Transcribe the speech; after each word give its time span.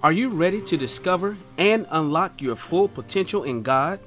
Are 0.00 0.12
you 0.12 0.28
ready 0.28 0.60
to 0.60 0.76
discover 0.76 1.36
and 1.56 1.84
unlock 1.90 2.40
your 2.40 2.54
full 2.54 2.86
potential 2.86 3.42
in 3.42 3.62
God? 3.62 3.98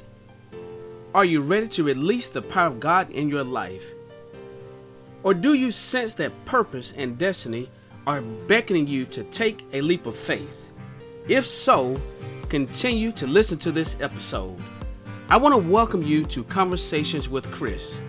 Are 1.13 1.25
you 1.25 1.41
ready 1.41 1.67
to 1.67 1.83
release 1.83 2.29
the 2.29 2.41
power 2.41 2.67
of 2.67 2.79
God 2.79 3.09
in 3.11 3.27
your 3.27 3.43
life? 3.43 3.83
Or 5.23 5.33
do 5.33 5.53
you 5.53 5.69
sense 5.69 6.13
that 6.13 6.45
purpose 6.45 6.93
and 6.95 7.17
destiny 7.17 7.69
are 8.07 8.21
beckoning 8.21 8.87
you 8.87 9.03
to 9.07 9.25
take 9.25 9.65
a 9.73 9.81
leap 9.81 10.05
of 10.05 10.15
faith? 10.15 10.69
If 11.27 11.45
so, 11.45 11.99
continue 12.47 13.11
to 13.11 13.27
listen 13.27 13.57
to 13.57 13.71
this 13.73 13.97
episode. 13.99 14.57
I 15.27 15.35
want 15.35 15.53
to 15.55 15.69
welcome 15.69 16.03
you 16.03 16.23
to 16.27 16.45
Conversations 16.45 17.27
with 17.27 17.51
Chris. 17.51 17.99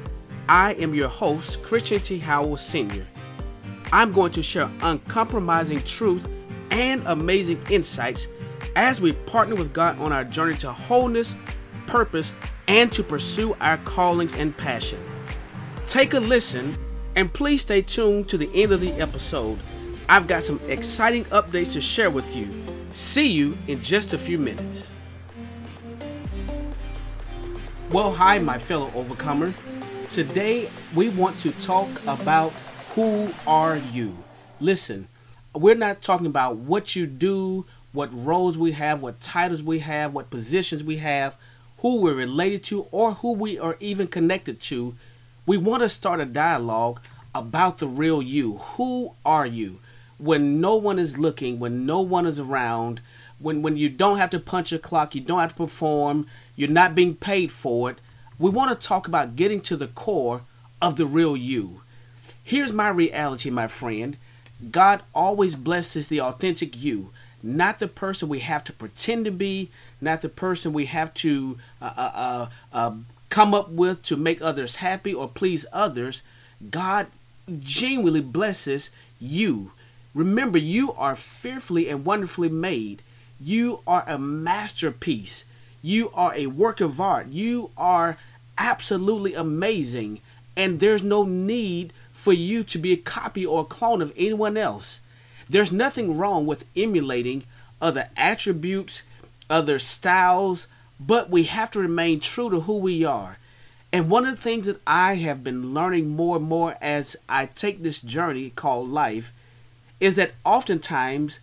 I 0.48 0.74
am 0.74 0.94
your 0.94 1.08
host, 1.08 1.64
Christian 1.64 1.98
T. 1.98 2.20
Howell 2.20 2.58
Sr. 2.58 3.04
I'm 3.92 4.12
going 4.12 4.30
to 4.32 4.42
share 4.42 4.70
uncompromising 4.82 5.82
truth 5.82 6.28
and 6.72 7.06
amazing 7.06 7.62
insights 7.70 8.28
as 8.74 9.00
we 9.00 9.12
partner 9.12 9.54
with 9.54 9.72
God 9.72 10.00
on 10.00 10.12
our 10.12 10.24
journey 10.24 10.56
to 10.56 10.72
wholeness, 10.72 11.36
purpose, 11.86 12.34
and 12.66 12.90
to 12.92 13.02
pursue 13.04 13.54
our 13.60 13.76
callings 13.78 14.38
and 14.38 14.56
passion. 14.56 14.98
Take 15.86 16.14
a 16.14 16.18
listen 16.18 16.76
and 17.14 17.32
please 17.32 17.60
stay 17.60 17.82
tuned 17.82 18.28
to 18.30 18.38
the 18.38 18.50
end 18.60 18.72
of 18.72 18.80
the 18.80 18.92
episode. 18.92 19.58
I've 20.08 20.26
got 20.26 20.42
some 20.42 20.60
exciting 20.68 21.24
updates 21.26 21.74
to 21.74 21.80
share 21.80 22.10
with 22.10 22.34
you. 22.34 22.48
See 22.90 23.28
you 23.28 23.56
in 23.68 23.82
just 23.82 24.14
a 24.14 24.18
few 24.18 24.38
minutes. 24.38 24.90
Well, 27.90 28.14
hi, 28.14 28.38
my 28.38 28.58
fellow 28.58 28.90
overcomer. 28.94 29.52
Today 30.08 30.70
we 30.94 31.10
want 31.10 31.38
to 31.40 31.50
talk 31.52 31.88
about 32.06 32.52
who 32.94 33.30
are 33.46 33.76
you. 33.76 34.16
Listen, 34.60 35.08
we're 35.54 35.74
not 35.74 36.02
talking 36.02 36.26
about 36.26 36.56
what 36.56 36.96
you 36.96 37.06
do, 37.06 37.66
what 37.92 38.10
roles 38.12 38.56
we 38.56 38.72
have, 38.72 39.02
what 39.02 39.20
titles 39.20 39.62
we 39.62 39.80
have, 39.80 40.14
what 40.14 40.30
positions 40.30 40.82
we 40.82 40.96
have, 40.98 41.36
who 41.78 42.00
we're 42.00 42.14
related 42.14 42.64
to, 42.64 42.86
or 42.90 43.14
who 43.14 43.32
we 43.32 43.58
are 43.58 43.76
even 43.80 44.06
connected 44.06 44.60
to. 44.60 44.94
We 45.44 45.56
want 45.56 45.82
to 45.82 45.88
start 45.88 46.20
a 46.20 46.24
dialogue 46.24 47.00
about 47.34 47.78
the 47.78 47.88
real 47.88 48.22
you. 48.22 48.58
Who 48.58 49.14
are 49.24 49.46
you? 49.46 49.80
When 50.18 50.60
no 50.60 50.76
one 50.76 50.98
is 50.98 51.18
looking, 51.18 51.58
when 51.58 51.84
no 51.84 52.00
one 52.00 52.26
is 52.26 52.38
around, 52.38 53.00
when, 53.38 53.60
when 53.62 53.76
you 53.76 53.88
don't 53.88 54.18
have 54.18 54.30
to 54.30 54.40
punch 54.40 54.72
a 54.72 54.78
clock, 54.78 55.14
you 55.14 55.20
don't 55.20 55.40
have 55.40 55.50
to 55.50 55.56
perform, 55.56 56.26
you're 56.54 56.68
not 56.68 56.94
being 56.94 57.16
paid 57.16 57.50
for 57.50 57.90
it. 57.90 57.98
We 58.38 58.50
want 58.50 58.78
to 58.78 58.86
talk 58.86 59.08
about 59.08 59.36
getting 59.36 59.60
to 59.62 59.76
the 59.76 59.88
core 59.88 60.42
of 60.80 60.96
the 60.96 61.06
real 61.06 61.36
you. 61.36 61.82
Here's 62.42 62.72
my 62.72 62.88
reality, 62.88 63.50
my 63.50 63.66
friend. 63.66 64.16
God 64.70 65.02
always 65.14 65.54
blesses 65.54 66.08
the 66.08 66.20
authentic 66.20 66.80
you, 66.80 67.10
not 67.42 67.78
the 67.78 67.88
person 67.88 68.28
we 68.28 68.40
have 68.40 68.64
to 68.64 68.72
pretend 68.72 69.24
to 69.24 69.30
be, 69.30 69.70
not 70.00 70.22
the 70.22 70.28
person 70.28 70.72
we 70.72 70.86
have 70.86 71.12
to 71.14 71.58
uh, 71.80 71.92
uh, 71.96 72.12
uh, 72.14 72.46
uh, 72.72 72.94
come 73.28 73.54
up 73.54 73.70
with 73.70 74.02
to 74.02 74.16
make 74.16 74.40
others 74.40 74.76
happy 74.76 75.12
or 75.12 75.28
please 75.28 75.66
others. 75.72 76.22
God 76.70 77.06
genuinely 77.58 78.20
blesses 78.20 78.90
you. 79.20 79.72
Remember, 80.14 80.58
you 80.58 80.92
are 80.92 81.16
fearfully 81.16 81.88
and 81.88 82.04
wonderfully 82.04 82.48
made. 82.48 83.02
You 83.40 83.80
are 83.86 84.04
a 84.06 84.18
masterpiece. 84.18 85.44
You 85.80 86.10
are 86.14 86.34
a 86.34 86.46
work 86.46 86.80
of 86.80 87.00
art. 87.00 87.28
You 87.28 87.70
are 87.76 88.18
absolutely 88.58 89.34
amazing. 89.34 90.20
And 90.56 90.78
there's 90.78 91.02
no 91.02 91.24
need 91.24 91.92
for 92.22 92.32
you 92.32 92.62
to 92.62 92.78
be 92.78 92.92
a 92.92 92.96
copy 92.96 93.44
or 93.44 93.62
a 93.62 93.64
clone 93.64 94.00
of 94.00 94.12
anyone 94.16 94.56
else. 94.56 95.00
There's 95.50 95.72
nothing 95.72 96.16
wrong 96.16 96.46
with 96.46 96.64
emulating 96.76 97.42
other 97.80 98.10
attributes, 98.16 99.02
other 99.50 99.80
styles, 99.80 100.68
but 101.00 101.30
we 101.30 101.42
have 101.42 101.72
to 101.72 101.80
remain 101.80 102.20
true 102.20 102.48
to 102.48 102.60
who 102.60 102.76
we 102.76 103.04
are. 103.04 103.38
And 103.92 104.08
one 104.08 104.24
of 104.24 104.36
the 104.36 104.40
things 104.40 104.66
that 104.66 104.80
I 104.86 105.16
have 105.16 105.42
been 105.42 105.74
learning 105.74 106.10
more 106.10 106.36
and 106.36 106.44
more 106.44 106.76
as 106.80 107.16
I 107.28 107.46
take 107.46 107.82
this 107.82 108.00
journey 108.00 108.50
called 108.50 108.88
life 108.88 109.32
is 109.98 110.14
that 110.14 110.34
oftentimes 110.44 111.40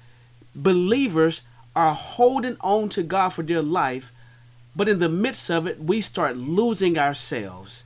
believers 0.55 1.41
are 1.75 1.93
holding 1.93 2.55
on 2.61 2.87
to 2.89 3.03
God 3.03 3.29
for 3.29 3.43
dear 3.43 3.61
life, 3.61 4.13
but 4.77 4.87
in 4.87 4.99
the 4.99 5.09
midst 5.09 5.51
of 5.51 5.67
it, 5.67 5.83
we 5.83 5.99
start 5.99 6.37
losing 6.37 6.97
ourselves. 6.97 7.83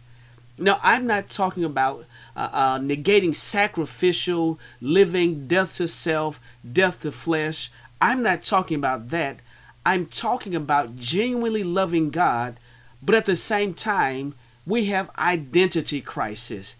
Now, 0.59 0.79
I'm 0.83 1.07
not 1.07 1.31
talking 1.31 1.63
about 1.63 2.05
uh, 2.35 2.49
uh, 2.51 2.79
negating 2.79 3.35
sacrificial 3.35 4.59
living, 4.81 5.47
death 5.47 5.77
to 5.77 5.87
self, 5.87 6.39
death 6.69 7.01
to 7.01 7.11
flesh. 7.11 7.71
I'm 8.01 8.23
not 8.23 8.43
talking 8.43 8.75
about 8.75 9.09
that. 9.09 9.39
I'm 9.85 10.05
talking 10.05 10.55
about 10.55 10.95
genuinely 10.95 11.63
loving 11.63 12.09
God, 12.09 12.57
but 13.01 13.15
at 13.15 13.25
the 13.25 13.35
same 13.35 13.73
time, 13.73 14.35
we 14.65 14.85
have 14.85 15.11
identity 15.17 16.01
crisis. 16.01 16.75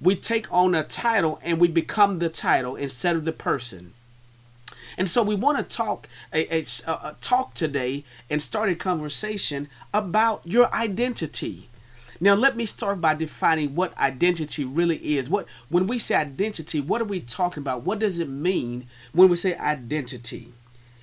We 0.00 0.16
take 0.16 0.52
on 0.52 0.74
a 0.74 0.84
title 0.84 1.40
and 1.42 1.58
we 1.58 1.68
become 1.68 2.18
the 2.18 2.28
title 2.28 2.76
instead 2.76 3.16
of 3.16 3.24
the 3.24 3.32
person. 3.32 3.92
And 4.96 5.08
so 5.08 5.22
we 5.22 5.36
want 5.36 5.58
to 5.58 5.76
talk 5.76 6.08
a, 6.32 6.62
a, 6.62 6.64
a, 6.86 7.16
talk 7.20 7.54
today 7.54 8.04
and 8.28 8.42
start 8.42 8.68
a 8.68 8.74
conversation 8.74 9.68
about 9.94 10.42
your 10.44 10.72
identity. 10.74 11.67
Now, 12.20 12.34
let 12.34 12.56
me 12.56 12.66
start 12.66 13.00
by 13.00 13.14
defining 13.14 13.74
what 13.74 13.96
identity 13.96 14.64
really 14.64 15.16
is. 15.16 15.28
What 15.28 15.46
when 15.68 15.86
we 15.86 15.98
say 15.98 16.16
identity, 16.16 16.80
what 16.80 17.00
are 17.00 17.04
we 17.04 17.20
talking 17.20 17.62
about? 17.62 17.84
What 17.84 18.00
does 18.00 18.18
it 18.18 18.28
mean 18.28 18.88
when 19.12 19.28
we 19.28 19.36
say 19.36 19.56
identity? 19.56 20.52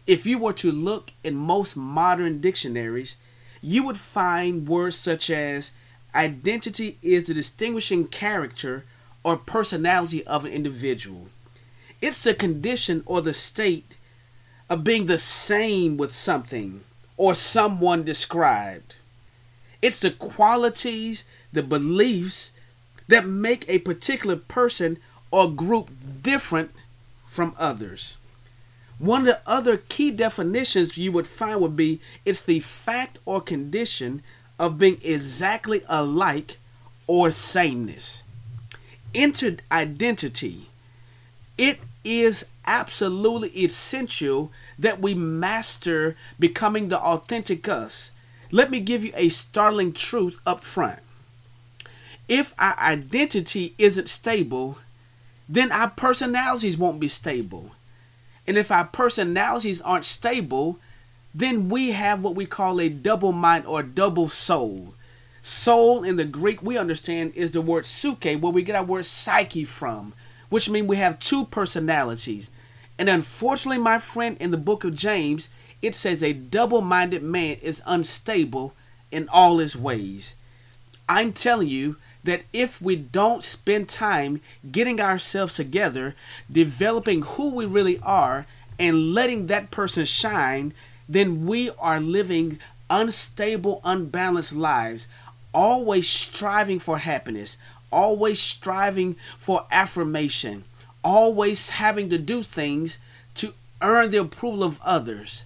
If 0.05 0.25
you 0.25 0.37
were 0.37 0.53
to 0.53 0.71
look 0.71 1.13
in 1.23 1.35
most 1.35 1.75
modern 1.77 2.41
dictionaries, 2.41 3.15
you 3.61 3.83
would 3.85 3.97
find 3.97 4.67
words 4.67 4.95
such 4.95 5.29
as 5.29 5.71
identity 6.13 6.97
is 7.01 7.23
the 7.23 7.33
distinguishing 7.33 8.07
character 8.07 8.83
or 9.23 9.37
personality 9.37 10.25
of 10.27 10.45
an 10.45 10.51
individual. 10.51 11.29
It's 12.01 12.23
the 12.23 12.33
condition 12.33 13.01
or 13.05 13.21
the 13.21 13.33
state 13.33 13.93
of 14.69 14.83
being 14.83 15.05
the 15.05 15.17
same 15.17 15.97
with 15.97 16.13
something 16.13 16.83
or 17.17 17.33
someone 17.33 18.03
described. 18.03 18.97
It's 19.85 19.99
the 19.99 20.09
qualities, 20.09 21.25
the 21.53 21.61
beliefs 21.61 22.51
that 23.07 23.27
make 23.27 23.69
a 23.69 23.77
particular 23.77 24.35
person 24.35 24.97
or 25.29 25.51
group 25.51 25.91
different 26.23 26.71
from 27.27 27.53
others. 27.59 28.17
One 28.97 29.21
of 29.21 29.27
the 29.27 29.41
other 29.45 29.77
key 29.77 30.09
definitions 30.09 30.97
you 30.97 31.11
would 31.11 31.27
find 31.27 31.61
would 31.61 31.75
be 31.75 32.01
it's 32.25 32.41
the 32.41 32.61
fact 32.61 33.19
or 33.25 33.41
condition 33.41 34.23
of 34.57 34.79
being 34.79 34.97
exactly 35.03 35.83
alike 35.87 36.57
or 37.05 37.29
sameness. 37.29 38.23
Entered 39.13 39.61
identity. 39.71 40.67
It 41.59 41.79
is 42.03 42.47
absolutely 42.65 43.49
essential 43.49 44.51
that 44.79 44.99
we 44.99 45.13
master 45.13 46.15
becoming 46.39 46.89
the 46.89 46.99
authentic 46.99 47.67
us 47.67 48.13
let 48.51 48.69
me 48.71 48.79
give 48.79 49.03
you 49.03 49.11
a 49.15 49.29
startling 49.29 49.93
truth 49.93 50.39
up 50.45 50.63
front. 50.63 50.99
If 52.27 52.53
our 52.57 52.77
identity 52.79 53.75
isn't 53.77 54.09
stable, 54.09 54.77
then 55.47 55.71
our 55.71 55.89
personalities 55.89 56.77
won't 56.77 56.99
be 56.99 57.07
stable. 57.07 57.71
And 58.47 58.57
if 58.57 58.71
our 58.71 58.85
personalities 58.85 59.81
aren't 59.81 60.05
stable, 60.05 60.79
then 61.33 61.69
we 61.69 61.91
have 61.91 62.23
what 62.23 62.35
we 62.35 62.45
call 62.45 62.79
a 62.79 62.89
double 62.89 63.31
mind 63.31 63.65
or 63.65 63.83
double 63.83 64.29
soul. 64.29 64.93
Soul 65.41 66.03
in 66.03 66.15
the 66.15 66.25
Greek, 66.25 66.63
we 66.63 66.77
understand, 66.77 67.33
is 67.35 67.51
the 67.51 67.61
word 67.61 67.83
psuche, 67.83 68.39
where 68.39 68.51
we 68.51 68.63
get 68.63 68.75
our 68.75 68.83
word 68.83 69.05
psyche 69.05 69.65
from, 69.65 70.13
which 70.49 70.69
means 70.69 70.87
we 70.87 70.97
have 70.97 71.19
two 71.19 71.45
personalities. 71.45 72.49
And 72.97 73.09
unfortunately, 73.09 73.77
my 73.77 73.99
friend, 73.99 74.37
in 74.39 74.51
the 74.51 74.57
book 74.57 74.83
of 74.83 74.95
James, 74.95 75.49
it 75.85 75.93
says 75.93 76.23
a 76.23 76.33
double 76.33 76.81
minded 76.81 77.21
man 77.21 77.57
is 77.61 77.83
unstable 77.85 78.73
in 79.11 79.29
all 79.29 79.59
his 79.59 79.75
ways. 79.75 80.33
I'm 81.07 81.31
telling 81.31 81.67
you 81.67 81.97
that 82.23 82.41
if 82.51 82.81
we 82.81 82.95
don't 82.95 83.43
spend 83.43 83.87
time 83.87 84.41
getting 84.71 84.99
ourselves 84.99 85.53
together, 85.53 86.15
developing 86.51 87.21
who 87.21 87.53
we 87.53 87.65
really 87.65 87.99
are, 87.99 88.47
and 88.79 89.13
letting 89.13 89.45
that 89.45 89.69
person 89.69 90.05
shine, 90.05 90.73
then 91.07 91.45
we 91.45 91.69
are 91.77 91.99
living 91.99 92.59
unstable, 92.89 93.79
unbalanced 93.83 94.53
lives, 94.53 95.07
always 95.53 96.09
striving 96.09 96.79
for 96.79 96.97
happiness, 96.97 97.57
always 97.91 98.41
striving 98.41 99.15
for 99.37 99.65
affirmation, 99.71 100.63
always 101.03 101.69
having 101.69 102.09
to 102.09 102.17
do 102.17 102.41
things 102.41 102.97
to 103.35 103.53
earn 103.83 104.09
the 104.09 104.17
approval 104.17 104.63
of 104.63 104.81
others. 104.81 105.45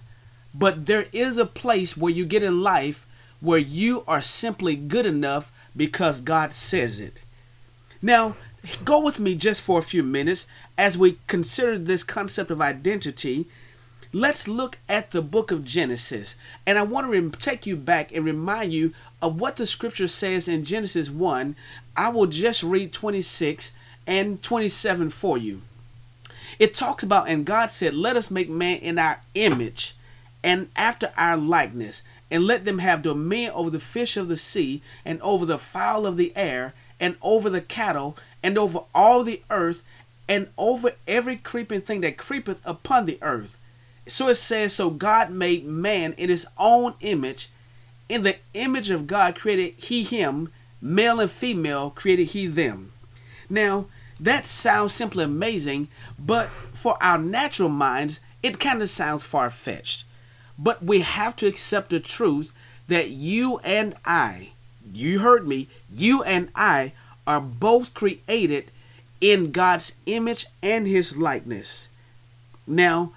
But 0.54 0.86
there 0.86 1.06
is 1.12 1.38
a 1.38 1.46
place 1.46 1.96
where 1.96 2.12
you 2.12 2.24
get 2.24 2.42
in 2.42 2.62
life 2.62 3.06
where 3.40 3.58
you 3.58 4.04
are 4.06 4.22
simply 4.22 4.76
good 4.76 5.06
enough 5.06 5.50
because 5.76 6.20
God 6.20 6.52
says 6.52 7.00
it. 7.00 7.18
Now, 8.02 8.36
go 8.84 9.02
with 9.02 9.18
me 9.18 9.34
just 9.34 9.62
for 9.62 9.78
a 9.78 9.82
few 9.82 10.02
minutes 10.02 10.46
as 10.76 10.98
we 10.98 11.18
consider 11.26 11.78
this 11.78 12.04
concept 12.04 12.50
of 12.50 12.60
identity. 12.60 13.46
let's 14.12 14.48
look 14.48 14.76
at 14.88 15.12
the 15.12 15.22
book 15.22 15.52
of 15.52 15.64
Genesis. 15.64 16.34
And 16.66 16.76
I 16.78 16.82
want 16.82 17.12
to 17.12 17.38
take 17.38 17.64
you 17.64 17.76
back 17.76 18.12
and 18.12 18.24
remind 18.24 18.72
you 18.72 18.92
of 19.22 19.40
what 19.40 19.56
the 19.56 19.66
scripture 19.66 20.08
says 20.08 20.48
in 20.48 20.64
Genesis 20.64 21.08
1. 21.08 21.54
I 21.96 22.08
will 22.08 22.26
just 22.26 22.62
read 22.62 22.92
26 22.92 23.72
and 24.06 24.42
27 24.42 25.10
for 25.10 25.38
you. 25.38 25.62
It 26.58 26.74
talks 26.74 27.04
about, 27.04 27.28
and 27.28 27.44
God 27.44 27.70
said, 27.70 27.94
Let 27.94 28.16
us 28.16 28.30
make 28.30 28.50
man 28.50 28.78
in 28.78 28.98
our 28.98 29.20
image 29.34 29.94
and 30.42 30.70
after 30.76 31.12
our 31.16 31.36
likeness, 31.36 32.02
and 32.30 32.44
let 32.44 32.64
them 32.64 32.78
have 32.78 33.02
dominion 33.02 33.52
over 33.52 33.70
the 33.70 33.80
fish 33.80 34.16
of 34.16 34.28
the 34.28 34.36
sea, 34.36 34.82
and 35.04 35.20
over 35.22 35.44
the 35.44 35.58
fowl 35.58 36.06
of 36.06 36.16
the 36.16 36.32
air, 36.36 36.74
and 36.98 37.16
over 37.22 37.50
the 37.50 37.60
cattle, 37.60 38.16
and 38.42 38.56
over 38.56 38.80
all 38.94 39.24
the 39.24 39.42
earth, 39.50 39.82
and 40.28 40.48
over 40.56 40.92
every 41.08 41.36
creeping 41.36 41.80
thing 41.80 42.02
that 42.02 42.16
creepeth 42.16 42.60
upon 42.64 43.06
the 43.06 43.18
earth. 43.20 43.58
So 44.06 44.28
it 44.28 44.36
says, 44.36 44.72
So 44.72 44.90
God 44.90 45.30
made 45.30 45.64
man 45.64 46.14
in 46.14 46.28
his 46.28 46.46
own 46.58 46.94
image. 47.00 47.48
In 48.08 48.22
the 48.22 48.36
image 48.54 48.90
of 48.90 49.06
God 49.06 49.36
created 49.36 49.74
he 49.76 50.02
him, 50.02 50.52
male 50.80 51.20
and 51.20 51.30
female 51.30 51.90
created 51.90 52.28
he 52.28 52.46
them. 52.46 52.92
Now, 53.48 53.86
that 54.18 54.46
sounds 54.46 54.92
simply 54.92 55.24
amazing, 55.24 55.88
but 56.18 56.48
for 56.72 56.96
our 57.02 57.18
natural 57.18 57.68
minds, 57.68 58.20
it 58.42 58.60
kind 58.60 58.82
of 58.82 58.90
sounds 58.90 59.22
far 59.22 59.50
fetched. 59.50 60.04
But 60.62 60.82
we 60.82 61.00
have 61.00 61.34
to 61.36 61.46
accept 61.46 61.90
the 61.90 62.00
truth 62.00 62.52
that 62.86 63.08
you 63.08 63.58
and 63.60 63.94
I, 64.04 64.50
you 64.92 65.20
heard 65.20 65.48
me, 65.48 65.68
you 65.92 66.22
and 66.22 66.50
I 66.54 66.92
are 67.26 67.40
both 67.40 67.94
created 67.94 68.70
in 69.20 69.52
God's 69.52 69.92
image 70.06 70.46
and 70.62 70.86
his 70.86 71.16
likeness. 71.16 71.88
Now, 72.66 73.12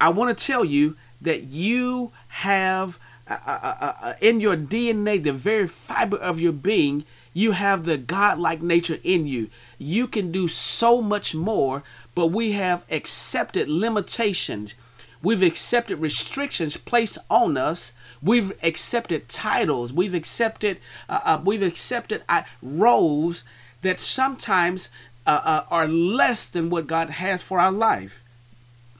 I 0.00 0.10
want 0.10 0.36
to 0.36 0.46
tell 0.46 0.64
you 0.64 0.96
that 1.20 1.44
you 1.44 2.12
have 2.28 2.98
uh, 3.26 3.38
uh, 3.46 3.74
uh, 3.80 3.94
uh 4.02 4.14
in 4.20 4.40
your 4.40 4.56
DNA, 4.56 5.22
the 5.22 5.32
very 5.32 5.66
fiber 5.66 6.18
of 6.18 6.40
your 6.40 6.52
being, 6.52 7.04
you 7.32 7.52
have 7.52 7.84
the 7.84 7.96
God-like 7.96 8.62
nature 8.62 8.98
in 9.02 9.26
you. 9.26 9.50
You 9.78 10.06
can 10.06 10.30
do 10.30 10.46
so 10.46 11.02
much 11.02 11.34
more, 11.34 11.82
but 12.14 12.28
we 12.28 12.52
have 12.52 12.84
accepted 12.90 13.68
limitations. 13.68 14.74
We've 15.24 15.42
accepted 15.42 15.96
restrictions 15.96 16.76
placed 16.76 17.16
on 17.30 17.56
us. 17.56 17.92
We've 18.22 18.52
accepted 18.62 19.30
titles. 19.30 19.90
We've 19.90 20.12
accepted 20.12 20.78
uh, 21.08 21.20
uh, 21.24 21.42
we've 21.42 21.62
accepted 21.62 22.22
roles 22.60 23.44
that 23.80 24.00
sometimes 24.00 24.90
are 25.26 25.88
less 25.88 26.46
than 26.46 26.68
what 26.68 26.86
God 26.86 27.08
has 27.08 27.42
for 27.42 27.58
our 27.58 27.72
life. 27.72 28.22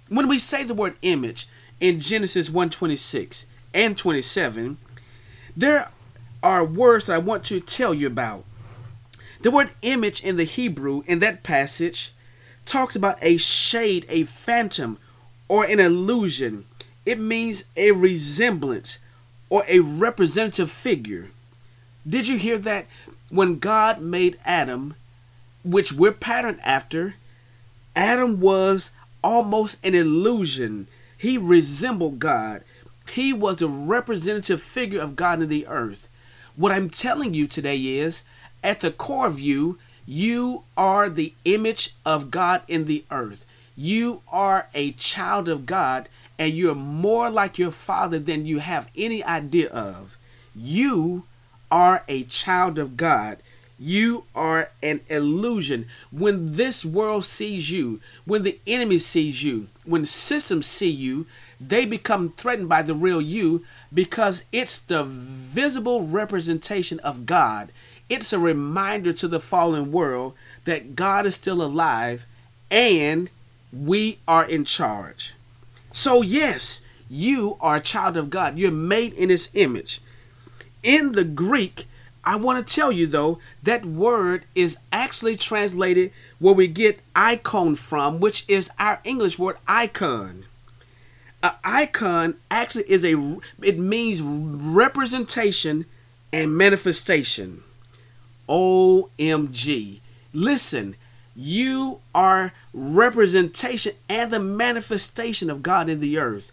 When 0.08 0.26
we 0.26 0.38
say 0.38 0.64
the 0.64 0.72
word 0.72 0.96
image 1.02 1.46
in 1.78 2.00
Genesis 2.00 2.48
1:26 2.48 3.44
and 3.74 3.96
27, 3.96 4.78
there 5.54 5.90
are 6.42 6.64
words 6.64 7.04
that 7.04 7.14
I 7.14 7.18
want 7.18 7.44
to 7.44 7.60
tell 7.60 7.92
you 7.92 8.06
about. 8.06 8.44
The 9.42 9.50
word 9.50 9.72
image 9.82 10.24
in 10.24 10.38
the 10.38 10.44
Hebrew 10.44 11.02
in 11.06 11.18
that 11.18 11.42
passage 11.42 12.14
talks 12.64 12.96
about 12.96 13.18
a 13.20 13.36
shade, 13.36 14.06
a 14.08 14.24
phantom, 14.24 14.96
or 15.49 15.64
an 15.64 15.81
illusion. 15.81 16.64
It 17.05 17.19
means 17.19 17.64
a 17.76 17.93
resemblance 17.93 18.99
or 19.50 19.64
a 19.69 19.81
representative 19.81 20.70
figure. 20.70 21.31
Did 22.08 22.29
you 22.29 22.38
hear 22.38 22.58
that? 22.58 22.87
When 23.31 23.58
God 23.58 24.00
made 24.00 24.38
Adam, 24.44 24.94
which 25.64 25.93
we're 25.93 26.12
patterned 26.12 26.61
after, 26.62 27.14
Adam 27.96 28.41
was 28.41 28.91
almost 29.23 29.85
an 29.85 29.94
illusion. 29.94 30.87
He 31.17 31.38
resembled 31.38 32.19
God. 32.19 32.62
He 33.11 33.32
was 33.32 33.61
a 33.61 33.69
representative 33.69 34.62
figure 34.62 35.00
of 35.00 35.17
God 35.17 35.43
in 35.43 35.49
the 35.49 35.67
earth. 35.67 36.08
What 36.56 36.73
I'm 36.73 36.91
telling 36.91 37.35
you 37.35 37.46
today 37.46 37.79
is 37.79 38.23
at 38.62 38.81
the 38.81 38.91
core 38.91 39.26
of 39.26 39.41
you, 39.41 39.79
you 40.06 40.64
are 40.76 41.08
the 41.08 41.35
image 41.44 41.94
of 42.05 42.31
God 42.31 42.62
in 42.69 42.87
the 42.87 43.05
earth. 43.11 43.44
You 43.76 44.22
are 44.28 44.68
a 44.74 44.92
child 44.92 45.48
of 45.48 45.66
God 45.66 46.08
and 46.38 46.54
you're 46.54 46.74
more 46.74 47.30
like 47.30 47.58
your 47.58 47.70
father 47.70 48.18
than 48.18 48.46
you 48.46 48.58
have 48.58 48.88
any 48.96 49.22
idea 49.22 49.68
of. 49.68 50.16
You 50.54 51.24
are 51.70 52.04
a 52.08 52.24
child 52.24 52.78
of 52.78 52.96
God. 52.96 53.38
You 53.78 54.24
are 54.34 54.70
an 54.82 55.00
illusion. 55.08 55.86
When 56.12 56.54
this 56.54 56.84
world 56.84 57.24
sees 57.24 57.70
you, 57.70 58.00
when 58.24 58.44
the 58.44 58.58
enemy 58.66 58.98
sees 58.98 59.42
you, 59.42 59.68
when 59.84 60.04
systems 60.04 60.66
see 60.66 60.90
you, 60.90 61.26
they 61.60 61.84
become 61.84 62.30
threatened 62.30 62.68
by 62.68 62.82
the 62.82 62.94
real 62.94 63.20
you 63.20 63.64
because 63.92 64.44
it's 64.52 64.78
the 64.78 65.02
visible 65.04 66.06
representation 66.06 67.00
of 67.00 67.26
God. 67.26 67.70
It's 68.08 68.32
a 68.32 68.38
reminder 68.38 69.12
to 69.14 69.28
the 69.28 69.40
fallen 69.40 69.90
world 69.90 70.34
that 70.64 70.94
God 70.94 71.26
is 71.26 71.34
still 71.34 71.62
alive 71.62 72.26
and 72.70 73.30
we 73.74 74.18
are 74.26 74.44
in 74.44 74.64
charge. 74.64 75.34
So, 75.92 76.22
yes, 76.22 76.82
you 77.08 77.56
are 77.60 77.76
a 77.76 77.80
child 77.80 78.16
of 78.16 78.30
God. 78.30 78.58
You're 78.58 78.70
made 78.70 79.12
in 79.14 79.28
His 79.28 79.50
image. 79.54 80.00
In 80.82 81.12
the 81.12 81.24
Greek, 81.24 81.86
I 82.24 82.36
want 82.36 82.66
to 82.66 82.74
tell 82.74 82.90
you 82.90 83.06
though, 83.06 83.38
that 83.62 83.84
word 83.84 84.44
is 84.54 84.78
actually 84.92 85.36
translated 85.36 86.10
where 86.38 86.54
we 86.54 86.68
get 86.68 87.00
icon 87.14 87.76
from, 87.76 88.20
which 88.20 88.44
is 88.48 88.70
our 88.78 89.00
English 89.04 89.38
word 89.38 89.56
icon. 89.68 90.44
An 91.42 91.52
icon 91.62 92.36
actually 92.50 92.90
is 92.90 93.04
a, 93.04 93.38
it 93.62 93.78
means 93.78 94.22
representation 94.22 95.84
and 96.32 96.56
manifestation. 96.56 97.62
OMG. 98.48 100.00
Listen, 100.32 100.96
you 101.36 102.00
are 102.14 102.52
representation 102.72 103.94
and 104.08 104.31
the 104.31 104.38
manifestation 104.38 105.50
of 105.50 105.62
God 105.62 105.88
in 105.88 106.00
the 106.00 106.19
earth. 106.19 106.52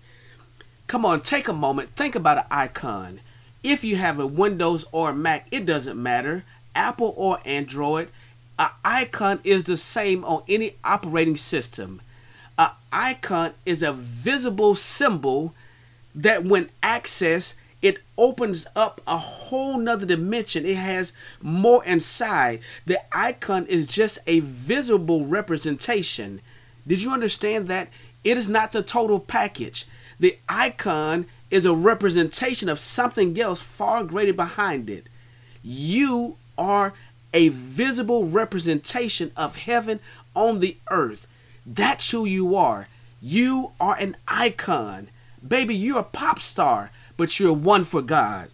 Come 0.88 1.06
on, 1.06 1.22
take 1.22 1.48
a 1.48 1.54
moment, 1.54 1.96
think 1.96 2.16
about 2.16 2.38
an 2.38 2.46
icon. 2.52 3.22
If 3.64 3.84
you 3.84 3.96
have 3.96 4.20
a 4.20 4.26
Windows 4.28 4.86
or 4.92 5.12
a 5.12 5.14
Mac, 5.14 5.48
it 5.52 5.66
doesn't 5.66 6.02
matter. 6.02 6.44
Apple 6.74 7.14
or 7.16 7.40
Android, 7.46 8.10
an 8.58 8.70
icon 8.84 9.40
is 9.44 9.66
the 9.66 9.78
same 9.78 10.26
on 10.26 10.44
any 10.48 10.76
operating 10.84 11.38
system. 11.38 12.02
An 12.58 12.72
icon 12.92 13.54
is 13.66 13.84
a 13.84 13.94
visible 13.94 14.76
symbol 14.76 15.54
that 16.14 16.44
when 16.44 16.70
accessed, 16.84 17.56
it 17.82 17.98
opens 18.18 18.68
up 18.76 19.02
a 19.08 19.18
whole 19.18 19.78
nother 19.78 20.06
dimension. 20.06 20.66
It 20.66 20.76
has 20.76 21.14
more 21.42 21.84
inside. 21.84 22.62
The 22.86 23.00
icon 23.16 23.66
is 23.66 23.88
just 23.88 24.20
a 24.28 24.40
visible 24.42 25.26
representation. 25.26 26.42
Did 26.86 27.02
you 27.02 27.12
understand 27.12 27.68
that? 27.68 27.90
It 28.24 28.38
is 28.38 28.48
not 28.48 28.72
the 28.72 28.84
total 28.84 29.20
package. 29.20 29.88
The 30.20 30.38
icon 30.48 31.26
is 31.50 31.66
a 31.66 31.74
representation 31.74 32.70
of 32.70 32.80
something 32.80 33.40
else 33.40 33.62
far 33.62 34.04
greater 34.04 34.34
behind 34.34 34.90
it. 34.90 35.08
You 35.64 36.38
are 36.58 36.94
a 37.34 37.50
visible 37.50 38.26
representation 38.26 39.32
of 39.36 39.56
heaven 39.56 40.00
on 40.36 40.60
the 40.60 40.78
earth. 40.90 41.28
That's 41.66 42.12
who 42.12 42.26
you 42.26 42.56
are. 42.56 42.88
You 43.22 43.72
are 43.80 43.96
an 43.96 44.18
icon. 44.28 45.10
Baby, 45.46 45.76
you're 45.76 46.00
a 46.00 46.04
pop 46.04 46.40
star, 46.40 46.92
but 47.22 47.40
you're 47.40 47.54
one 47.54 47.84
for 47.84 48.02
God. 48.02 48.50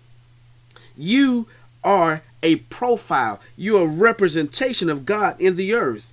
You 0.97 1.47
are 1.85 2.21
a 2.43 2.57
profile. 2.57 3.39
You're 3.55 3.83
a 3.83 3.87
representation 3.87 4.89
of 4.89 5.05
God 5.05 5.39
in 5.39 5.55
the 5.55 5.73
earth. 5.73 6.11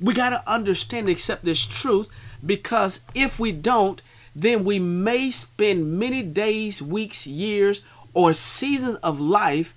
We 0.00 0.14
got 0.14 0.30
to 0.30 0.50
understand 0.50 1.06
and 1.08 1.14
accept 1.14 1.44
this 1.44 1.66
truth 1.66 2.08
because 2.46 3.00
if 3.14 3.38
we 3.38 3.52
don't, 3.52 4.00
then 4.34 4.64
we 4.64 4.78
may 4.78 5.30
spend 5.30 5.98
many 5.98 6.22
days, 6.22 6.80
weeks, 6.80 7.26
years, 7.26 7.82
or 8.14 8.32
seasons 8.32 8.96
of 9.02 9.20
life 9.20 9.74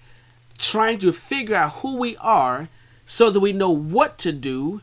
trying 0.58 1.00
to 1.00 1.12
figure 1.12 1.58
out 1.58 1.74
who 1.74 1.98
we 1.98 2.16
are 2.22 2.70
so 3.06 3.30
that 3.30 3.42
we 3.42 3.52
know 3.52 3.72
what 3.72 4.18
to 4.20 4.32
do 4.32 4.80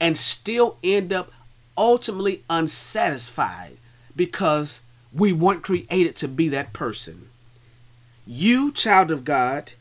and 0.00 0.18
still 0.18 0.76
end 0.82 1.12
up 1.12 1.30
ultimately 1.78 2.42
unsatisfied 2.50 3.76
because 4.16 4.80
we 5.14 5.32
weren't 5.32 5.62
created 5.62 6.16
to 6.16 6.28
be 6.28 6.48
that 6.48 6.72
person. 6.72 7.28
You, 8.26 8.72
child 8.72 9.10
of 9.10 9.24
God, 9.24 9.72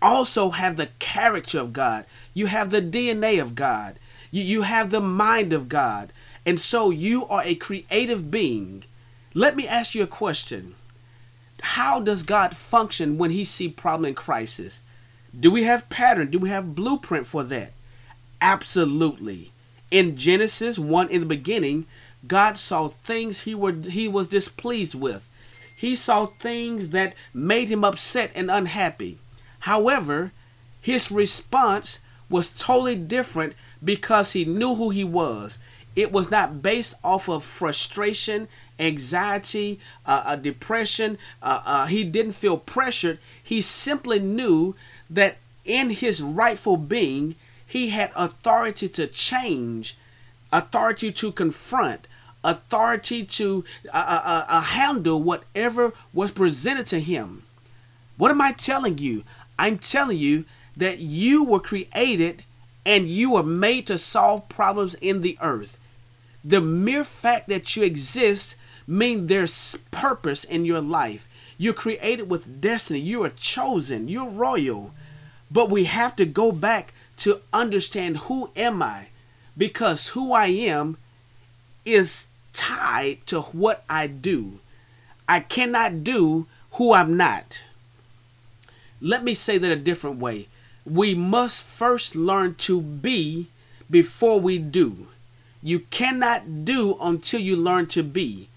also 0.00 0.50
have 0.50 0.76
the 0.76 0.88
character 0.98 1.58
of 1.58 1.72
God. 1.72 2.04
You 2.32 2.46
have 2.46 2.70
the 2.70 2.82
DNA 2.82 3.40
of 3.40 3.54
God. 3.54 3.96
You, 4.30 4.42
you 4.42 4.62
have 4.62 4.90
the 4.90 5.00
mind 5.00 5.52
of 5.52 5.68
God. 5.68 6.12
And 6.46 6.58
so 6.58 6.90
you 6.90 7.26
are 7.26 7.42
a 7.44 7.54
creative 7.54 8.30
being. 8.30 8.84
Let 9.32 9.56
me 9.56 9.66
ask 9.66 9.94
you 9.94 10.02
a 10.02 10.08
question. 10.08 10.74
How 11.60 12.00
does 12.00 12.22
God 12.22 12.56
function 12.56 13.16
when 13.16 13.30
he 13.30 13.44
see 13.44 13.68
problem 13.68 14.04
and 14.06 14.16
crisis? 14.16 14.80
Do 15.38 15.50
we 15.50 15.64
have 15.64 15.88
pattern? 15.88 16.30
Do 16.30 16.38
we 16.38 16.50
have 16.50 16.74
blueprint 16.74 17.26
for 17.26 17.42
that? 17.44 17.72
Absolutely. 18.40 19.50
In 19.90 20.16
Genesis 20.16 20.78
1 20.78 21.08
in 21.08 21.20
the 21.20 21.26
beginning, 21.26 21.86
God 22.26 22.56
saw 22.56 22.88
things 22.88 23.40
he 23.40 23.54
were 23.54 23.72
he 23.72 24.08
was 24.08 24.28
displeased 24.28 24.94
with. 24.94 25.28
He 25.76 25.96
saw 25.96 26.26
things 26.26 26.90
that 26.90 27.14
made 27.32 27.68
him 27.68 27.84
upset 27.84 28.30
and 28.34 28.50
unhappy. 28.50 29.18
However, 29.60 30.32
his 30.80 31.10
response 31.10 32.00
was 32.30 32.50
totally 32.50 32.96
different 32.96 33.54
because 33.82 34.32
he 34.32 34.44
knew 34.44 34.74
who 34.74 34.90
he 34.90 35.04
was. 35.04 35.58
It 35.96 36.10
was 36.10 36.30
not 36.30 36.62
based 36.62 36.94
off 37.04 37.28
of 37.28 37.44
frustration, 37.44 38.48
anxiety, 38.78 39.78
uh, 40.06 40.22
uh, 40.26 40.36
depression. 40.36 41.18
Uh, 41.42 41.62
uh 41.64 41.86
he 41.86 42.04
didn't 42.04 42.32
feel 42.32 42.58
pressured. 42.58 43.18
He 43.42 43.60
simply 43.60 44.18
knew 44.18 44.74
that 45.10 45.36
in 45.64 45.90
his 45.90 46.20
rightful 46.20 46.76
being, 46.76 47.36
he 47.66 47.88
had 47.88 48.10
authority 48.14 48.88
to 48.90 49.06
change, 49.06 49.96
authority 50.52 51.10
to 51.12 51.32
confront, 51.32 52.06
authority 52.44 53.24
to 53.24 53.64
uh, 53.92 53.96
uh, 53.96 54.44
uh, 54.48 54.60
handle 54.60 55.22
whatever 55.22 55.92
was 56.12 56.30
presented 56.30 56.86
to 56.88 57.00
him. 57.00 57.42
What 58.16 58.30
am 58.30 58.40
I 58.40 58.52
telling 58.52 58.98
you? 58.98 59.24
I'm 59.58 59.78
telling 59.78 60.18
you 60.18 60.44
that 60.76 60.98
you 60.98 61.42
were 61.44 61.60
created 61.60 62.44
and 62.86 63.08
you 63.08 63.30
were 63.30 63.42
made 63.42 63.86
to 63.86 63.98
solve 63.98 64.48
problems 64.48 64.94
in 64.94 65.22
the 65.22 65.38
earth. 65.40 65.78
The 66.44 66.60
mere 66.60 67.04
fact 67.04 67.48
that 67.48 67.74
you 67.74 67.82
exist 67.82 68.56
means 68.86 69.28
there's 69.28 69.76
purpose 69.90 70.44
in 70.44 70.64
your 70.64 70.80
life. 70.80 71.28
You're 71.56 71.72
created 71.72 72.28
with 72.28 72.60
destiny. 72.60 73.00
You 73.00 73.24
are 73.24 73.30
chosen. 73.30 74.08
You're 74.08 74.28
royal. 74.28 74.92
But 75.50 75.70
we 75.70 75.84
have 75.84 76.14
to 76.16 76.26
go 76.26 76.52
back 76.52 76.92
to 77.18 77.40
understand 77.52 78.18
who 78.18 78.50
am 78.56 78.82
I? 78.82 79.08
Because 79.56 80.08
who 80.08 80.32
I 80.32 80.46
am 80.46 80.98
is 81.84 82.28
tied 82.54 83.26
to 83.26 83.42
what 83.42 83.84
I 83.90 84.06
do. 84.06 84.60
I 85.28 85.40
cannot 85.40 86.04
do 86.04 86.46
who 86.72 86.94
I'm 86.94 87.16
not. 87.16 87.62
Let 89.00 89.22
me 89.22 89.34
say 89.34 89.58
that 89.58 89.70
a 89.70 89.76
different 89.76 90.18
way. 90.18 90.48
We 90.86 91.14
must 91.14 91.62
first 91.62 92.14
learn 92.16 92.54
to 92.56 92.80
be 92.80 93.48
before 93.90 94.40
we 94.40 94.58
do. 94.58 95.08
You 95.62 95.80
cannot 95.80 96.64
do 96.64 96.96
until 97.00 97.40
you 97.40 97.56
learn 97.56 97.86
to 97.88 98.02
be. 98.02 98.48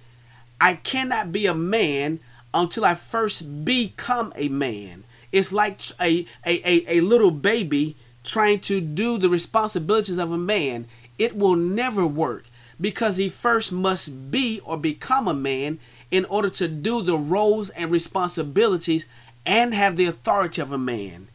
I 0.60 0.76
cannot 0.76 1.32
be 1.32 1.46
a 1.46 1.54
man 1.54 2.20
until 2.54 2.86
I 2.86 2.96
first 2.96 3.66
become 3.66 4.34
a 4.36 4.50
man. 4.50 5.04
It's 5.32 5.52
like 5.52 5.80
a, 6.02 6.26
a, 6.46 6.70
a, 6.70 6.98
a 6.98 7.02
little 7.02 7.32
baby 7.32 7.96
trying 8.24 8.60
to 8.62 8.82
do 8.82 9.18
the 9.18 9.30
responsibilities 9.30 10.18
of 10.18 10.32
a 10.32 10.38
man. 10.38 10.86
It 11.18 11.36
will 11.36 11.56
never 11.56 12.06
work 12.06 12.46
because 12.80 13.18
he 13.18 13.30
first 13.30 13.72
must 13.72 14.32
be 14.32 14.60
or 14.62 14.78
become 14.78 15.28
a 15.28 15.34
man 15.34 15.80
in 16.12 16.26
order 16.26 16.50
to 16.50 16.68
do 16.68 17.02
the 17.02 17.18
roles 17.18 17.70
and 17.72 17.92
responsibilities 17.92 19.08
and 19.46 19.74
have 19.74 19.96
the 19.96 20.06
authority 20.06 20.62
of 20.62 20.72
a 20.72 20.78
man. 20.78 21.28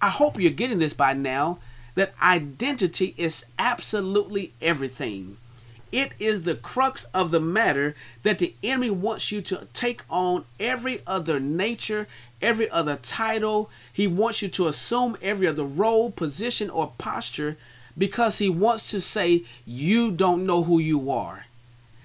I 0.00 0.10
hope 0.10 0.38
you're 0.38 0.52
getting 0.52 0.78
this 0.78 0.94
by 0.94 1.12
now 1.14 1.58
that 1.94 2.14
identity 2.22 3.14
is 3.16 3.46
absolutely 3.58 4.52
everything. 4.62 5.36
It 5.90 6.12
is 6.18 6.42
the 6.42 6.54
crux 6.54 7.04
of 7.06 7.30
the 7.30 7.40
matter 7.40 7.94
that 8.22 8.38
the 8.38 8.54
enemy 8.62 8.90
wants 8.90 9.32
you 9.32 9.40
to 9.42 9.66
take 9.72 10.02
on 10.10 10.44
every 10.60 11.00
other 11.06 11.40
nature, 11.40 12.06
every 12.42 12.70
other 12.70 12.96
title. 12.96 13.70
He 13.90 14.06
wants 14.06 14.42
you 14.42 14.48
to 14.48 14.68
assume 14.68 15.16
every 15.22 15.46
other 15.46 15.64
role, 15.64 16.10
position, 16.10 16.68
or 16.68 16.92
posture 16.98 17.56
because 17.98 18.38
he 18.38 18.48
wants 18.48 18.90
to 18.92 19.00
say, 19.00 19.42
You 19.66 20.10
don't 20.10 20.46
know 20.46 20.62
who 20.62 20.78
you 20.78 21.10
are. 21.10 21.46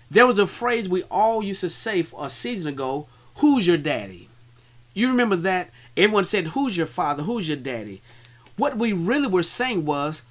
There 0.09 0.27
was 0.27 0.39
a 0.39 0.47
phrase 0.47 0.89
we 0.89 1.03
all 1.03 1.43
used 1.43 1.61
to 1.61 1.69
say 1.69 2.01
a 2.13 2.17
uh, 2.17 2.29
season 2.29 2.73
ago 2.73 3.07
Who's 3.37 3.67
your 3.67 3.77
daddy? 3.77 4.29
You 4.93 5.07
remember 5.07 5.35
that? 5.37 5.69
Everyone 5.95 6.25
said, 6.25 6.47
Who's 6.47 6.75
your 6.77 6.87
father? 6.87 7.23
Who's 7.23 7.47
your 7.47 7.57
daddy? 7.57 8.01
What 8.57 8.77
we 8.77 8.93
really 8.93 9.27
were 9.27 9.43
saying 9.43 9.85
was, 9.85 10.23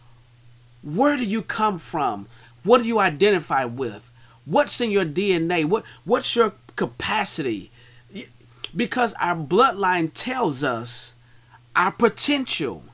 Where 0.83 1.17
do 1.17 1.25
you 1.25 1.43
come 1.43 1.79
from? 1.79 2.27
What 2.65 2.83
do 2.83 2.89
you 2.89 2.99
identify 2.99 3.65
with? 3.65 4.11
What's 4.45 4.81
in 4.81 4.91
your 4.91 5.05
DNA? 5.05 5.65
What 5.65 5.85
what's 6.05 6.35
your 6.35 6.53
capacity? 6.77 7.71
Because 8.75 9.15
our 9.21 9.37
bloodline 9.37 10.11
tells 10.15 10.65
us 10.65 11.15
our 11.77 11.93
potential. 11.93 12.85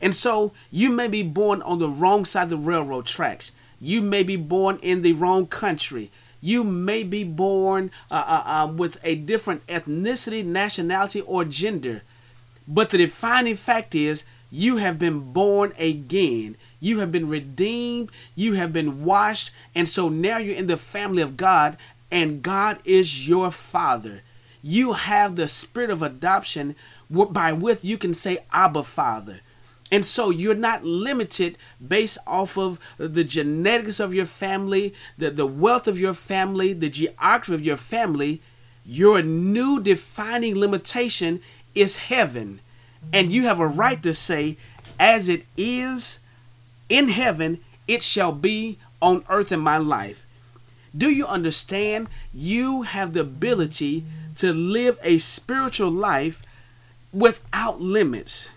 And 0.00 0.14
so 0.14 0.52
you 0.70 0.90
may 0.90 1.08
be 1.08 1.22
born 1.22 1.62
on 1.62 1.78
the 1.78 1.88
wrong 1.88 2.24
side 2.24 2.44
of 2.44 2.50
the 2.50 2.56
railroad 2.56 3.06
tracks. 3.06 3.52
You 3.80 4.02
may 4.02 4.22
be 4.22 4.36
born 4.36 4.78
in 4.82 5.02
the 5.02 5.12
wrong 5.12 5.46
country. 5.46 6.10
You 6.40 6.64
may 6.64 7.02
be 7.02 7.24
born 7.24 7.90
uh, 8.10 8.14
uh, 8.14 8.42
uh, 8.46 8.72
with 8.72 8.98
a 9.04 9.14
different 9.14 9.66
ethnicity, 9.66 10.44
nationality, 10.44 11.20
or 11.22 11.44
gender. 11.44 12.02
But 12.66 12.90
the 12.90 12.98
defining 12.98 13.56
fact 13.56 13.94
is 13.94 14.24
you 14.50 14.78
have 14.78 14.98
been 14.98 15.32
born 15.32 15.72
again. 15.78 16.56
You 16.80 17.00
have 17.00 17.12
been 17.12 17.28
redeemed. 17.28 18.10
You 18.34 18.54
have 18.54 18.72
been 18.72 19.04
washed. 19.04 19.52
And 19.74 19.88
so 19.88 20.08
now 20.08 20.38
you're 20.38 20.56
in 20.56 20.66
the 20.66 20.76
family 20.76 21.22
of 21.22 21.36
God, 21.36 21.76
and 22.10 22.42
God 22.42 22.78
is 22.84 23.28
your 23.28 23.50
Father. 23.50 24.22
You 24.62 24.94
have 24.94 25.36
the 25.36 25.48
spirit 25.48 25.90
of 25.90 26.02
adoption 26.02 26.74
by 27.10 27.52
which 27.52 27.82
you 27.82 27.98
can 27.98 28.14
say, 28.14 28.38
Abba, 28.52 28.82
Father. 28.82 29.40
And 29.90 30.04
so 30.04 30.30
you're 30.30 30.54
not 30.54 30.84
limited 30.84 31.58
based 31.84 32.18
off 32.26 32.56
of 32.56 32.78
the 32.96 33.24
genetics 33.24 33.98
of 33.98 34.14
your 34.14 34.26
family, 34.26 34.94
the, 35.18 35.30
the 35.30 35.46
wealth 35.46 35.88
of 35.88 35.98
your 35.98 36.14
family, 36.14 36.72
the 36.72 36.88
geography 36.88 37.54
of 37.54 37.64
your 37.64 37.76
family. 37.76 38.40
Your 38.84 39.20
new 39.22 39.80
defining 39.80 40.54
limitation 40.54 41.40
is 41.74 41.98
heaven. 41.98 42.60
And 43.12 43.32
you 43.32 43.44
have 43.44 43.58
a 43.60 43.66
right 43.66 44.02
to 44.02 44.14
say, 44.14 44.56
as 44.98 45.28
it 45.28 45.44
is 45.56 46.20
in 46.88 47.08
heaven, 47.08 47.60
it 47.88 48.02
shall 48.02 48.32
be 48.32 48.78
on 49.02 49.24
earth 49.28 49.50
in 49.50 49.60
my 49.60 49.78
life. 49.78 50.26
Do 50.96 51.10
you 51.10 51.26
understand? 51.26 52.08
You 52.32 52.82
have 52.82 53.12
the 53.12 53.20
ability 53.20 54.04
to 54.36 54.52
live 54.52 54.98
a 55.02 55.18
spiritual 55.18 55.90
life 55.90 56.42
without 57.12 57.80
limits. 57.80 58.50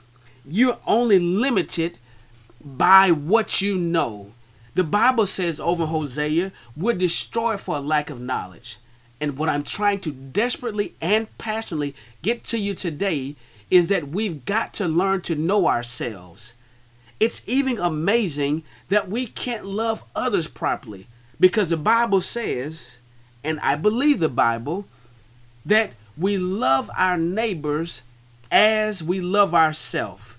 You're 0.45 0.77
only 0.85 1.19
limited 1.19 1.97
by 2.63 3.11
what 3.11 3.61
you 3.61 3.77
know. 3.77 4.31
The 4.75 4.83
Bible 4.83 5.27
says 5.27 5.59
over 5.59 5.85
Hosea, 5.85 6.51
we're 6.75 6.93
destroyed 6.93 7.59
for 7.59 7.77
a 7.77 7.81
lack 7.81 8.09
of 8.09 8.19
knowledge. 8.19 8.77
And 9.21 9.37
what 9.37 9.49
I'm 9.49 9.63
trying 9.63 9.99
to 10.01 10.11
desperately 10.11 10.95
and 10.99 11.35
passionately 11.37 11.95
get 12.21 12.43
to 12.45 12.57
you 12.57 12.73
today 12.73 13.35
is 13.69 13.87
that 13.87 14.09
we've 14.09 14.45
got 14.45 14.73
to 14.75 14.87
learn 14.87 15.21
to 15.21 15.35
know 15.35 15.67
ourselves. 15.67 16.53
It's 17.19 17.41
even 17.47 17.79
amazing 17.79 18.63
that 18.89 19.07
we 19.09 19.27
can't 19.27 19.65
love 19.65 20.03
others 20.15 20.47
properly 20.47 21.07
because 21.39 21.69
the 21.69 21.77
Bible 21.77 22.21
says, 22.21 22.97
and 23.43 23.59
I 23.61 23.75
believe 23.75 24.19
the 24.19 24.29
Bible, 24.29 24.85
that 25.65 25.91
we 26.17 26.37
love 26.37 26.91
our 26.97 27.17
neighbors 27.17 28.01
as 28.51 29.01
we 29.01 29.21
love 29.21 29.55
ourselves. 29.55 30.32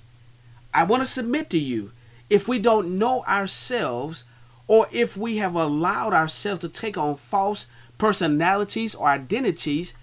I 0.74 0.82
want 0.82 1.02
to 1.02 1.06
submit 1.06 1.48
to 1.50 1.58
you 1.58 1.92
if 2.28 2.48
we 2.48 2.58
don't 2.58 2.98
know 2.98 3.22
ourselves 3.24 4.24
or 4.66 4.88
if 4.90 5.16
we 5.16 5.36
have 5.36 5.54
allowed 5.54 6.12
ourselves 6.12 6.60
to 6.62 6.68
take 6.68 6.98
on 6.98 7.14
false 7.14 7.68
personalities 7.96 8.94
or 8.94 9.08
identities, 9.08 9.94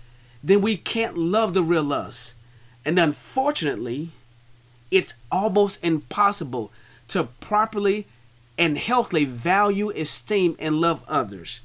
then 0.43 0.61
we 0.61 0.77
can't 0.77 1.17
love 1.17 1.53
the 1.53 1.61
real 1.61 1.91
us. 1.91 2.35
And 2.85 2.97
unfortunately, 2.97 4.09
it's 4.89 5.15
almost 5.31 5.83
impossible 5.83 6.71
to 7.09 7.25
properly 7.25 8.07
and 8.57 8.77
healthily 8.77 9.25
value, 9.25 9.89
esteem, 9.89 10.55
and 10.59 10.79
love 10.79 11.03
others. 11.07 11.61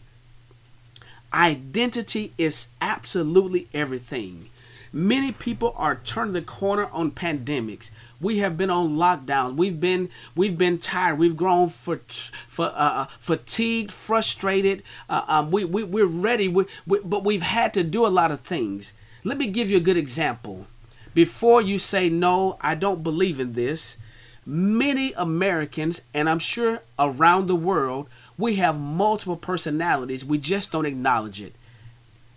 Identity 1.33 2.33
is 2.39 2.69
absolutely 2.81 3.69
everything. 3.75 4.49
Many 4.97 5.31
people 5.31 5.75
are 5.77 5.97
turning 5.97 6.33
the 6.33 6.41
corner 6.41 6.87
on 6.91 7.11
pandemics. 7.11 7.91
We 8.19 8.39
have 8.39 8.57
been 8.57 8.71
on 8.71 8.97
lockdown. 8.97 9.57
We've 9.57 9.79
been 9.79 10.09
we've 10.35 10.57
been 10.57 10.79
tired. 10.79 11.19
We've 11.19 11.37
grown 11.37 11.69
for 11.69 12.01
for 12.49 12.65
uh, 12.65 13.03
uh, 13.03 13.07
fatigued, 13.21 13.93
frustrated. 13.93 14.83
Uh, 15.11 15.23
um, 15.29 15.51
we 15.51 15.67
we 15.67 15.85
we're 15.85 16.07
ready. 16.07 16.49
We, 16.49 16.65
we, 16.87 17.01
but 17.05 17.25
we've 17.25 17.43
had 17.43 17.75
to 17.75 17.85
do 17.85 18.07
a 18.07 18.09
lot 18.09 18.31
of 18.31 18.41
things. 18.41 18.95
Let 19.23 19.37
me 19.37 19.49
give 19.49 19.69
you 19.69 19.77
a 19.77 19.81
good 19.81 19.99
example. 19.99 20.67
Before 21.13 21.61
you 21.61 21.79
say 21.79 22.09
no, 22.09 22.57
I 22.63 22.75
don't 22.75 23.03
believe 23.03 23.39
in 23.39 23.53
this. 23.53 23.99
Many 24.47 25.13
Americans, 25.13 26.01
and 26.15 26.27
I'm 26.27 26.39
sure 26.39 26.81
around 26.99 27.49
the 27.49 27.55
world, 27.55 28.09
we 28.39 28.55
have 28.55 28.81
multiple 28.81 29.37
personalities. 29.37 30.25
We 30.25 30.39
just 30.39 30.73
don't 30.73 30.87
acknowledge 30.87 31.43
it. 31.43 31.55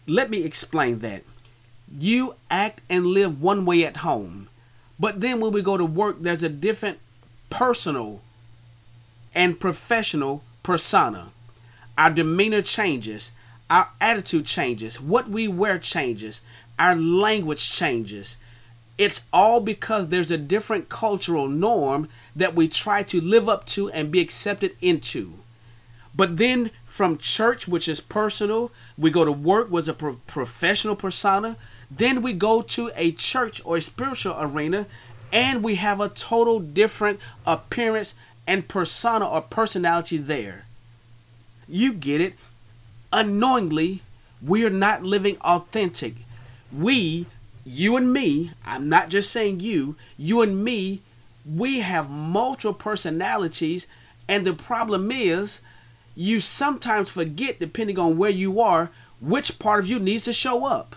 Let 0.08 0.30
me 0.30 0.44
explain 0.44 1.00
that 1.00 1.24
you 1.98 2.36
act 2.52 2.82
and 2.90 3.06
live 3.08 3.42
one 3.42 3.66
way 3.66 3.86
at 3.86 3.98
home. 3.98 4.48
But 5.00 5.22
then 5.22 5.40
when 5.40 5.52
we 5.52 5.62
go 5.62 5.78
to 5.78 5.86
work, 5.86 6.18
there's 6.22 6.44
a 6.44 6.50
different 6.50 7.00
personal 7.50 8.22
and 9.34 9.60
professional 9.60 10.44
persona. 10.64 11.32
our 11.98 12.10
demeanor 12.10 12.62
changes, 12.62 13.32
our 13.70 13.90
attitude 14.00 14.46
changes, 14.46 15.02
what 15.02 15.30
we 15.30 15.50
wear 15.50 15.78
changes, 15.78 16.42
our 16.80 16.96
language 16.96 17.70
changes. 17.70 18.38
It's 18.98 19.26
all 19.34 19.60
because 19.60 20.08
there's 20.08 20.32
a 20.32 20.38
different 20.38 20.88
cultural 20.88 21.50
norm 21.50 22.08
that 22.36 22.56
we 22.56 22.70
try 22.70 23.04
to 23.04 23.20
live 23.20 23.50
up 23.50 23.66
to 23.68 23.90
and 23.92 24.12
be 24.12 24.22
accepted 24.22 24.78
into. 24.82 25.34
But 26.16 26.38
then 26.38 26.72
from 26.86 27.18
church, 27.18 27.68
which 27.68 27.90
is 27.90 28.00
personal, 28.00 28.72
we 28.98 29.12
go 29.12 29.26
to 29.26 29.32
work, 29.32 29.70
was 29.70 29.90
a 29.90 29.94
pro- 29.94 30.16
professional 30.26 30.96
persona. 30.96 31.58
Then 31.92 32.22
we 32.22 32.34
go 32.34 32.62
to 32.62 32.92
a 32.96 33.12
church 33.12 33.62
or 33.66 33.78
a 33.78 33.82
spiritual 33.82 34.36
arena, 34.40 34.88
and 35.32 35.64
we 35.64 35.76
have 35.76 36.00
a 36.00 36.10
total 36.10 36.60
different 36.60 37.20
appearance 37.46 38.16
and 38.48 38.68
persona 38.68 39.28
or 39.28 39.42
personality 39.42 40.18
there. 40.18 40.66
You 41.68 41.94
get 41.94 42.22
it. 42.22 42.34
Unknowingly, 43.12 44.02
we 44.42 44.66
are 44.66 44.72
not 44.72 45.04
living 45.04 45.38
authentic. 45.42 46.16
We, 46.72 47.26
you 47.66 47.98
and 47.98 48.14
me, 48.14 48.52
I'm 48.66 48.90
not 48.90 49.10
just 49.10 49.32
saying 49.32 49.60
you, 49.60 49.96
you 50.18 50.42
and 50.42 50.64
me, 50.64 51.02
we 51.46 51.80
have 51.80 52.10
multiple 52.10 52.74
personalities, 52.74 53.88
and 54.28 54.46
the 54.46 54.54
problem 54.54 55.12
is 55.12 55.62
you 56.16 56.40
sometimes 56.40 57.10
forget, 57.10 57.60
depending 57.60 57.98
on 57.98 58.18
where 58.18 58.30
you 58.30 58.60
are, 58.60 58.92
which 59.22 59.58
part 59.58 59.80
of 59.80 59.88
you 59.88 60.00
needs 60.00 60.26
to 60.26 60.34
show 60.34 60.66
up. 60.66 60.96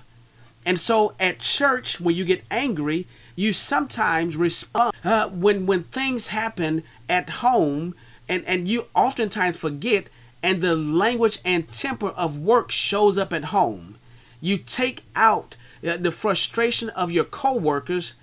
And 0.65 0.79
so 0.79 1.15
at 1.19 1.41
church, 1.41 2.01
when 2.01 2.15
you 2.15 2.25
get 2.25 2.45
angry, 2.51 3.07
you 3.35 3.53
sometimes 3.53 4.37
respond 4.37 4.95
uh, 5.05 5.29
when 5.29 5.67
when 5.67 5.85
things 5.85 6.29
happen 6.29 6.85
at 7.09 7.31
home, 7.31 7.95
and 8.29 8.45
and 8.47 8.69
you 8.69 8.87
oftentimes 8.95 9.57
forget, 9.57 10.07
and 10.43 10.61
the 10.61 10.77
language 10.77 11.39
and 11.45 11.71
temper 11.73 12.09
of 12.09 12.39
work 12.39 12.71
shows 12.71 13.19
up 13.19 13.33
at 13.33 13.47
home. 13.47 13.97
You 14.41 14.59
take 14.59 15.05
out 15.17 15.57
uh, 15.87 15.97
the 15.97 16.11
frustration 16.11 16.91
of 16.91 17.11
your 17.11 17.25
coworkers 17.25 18.15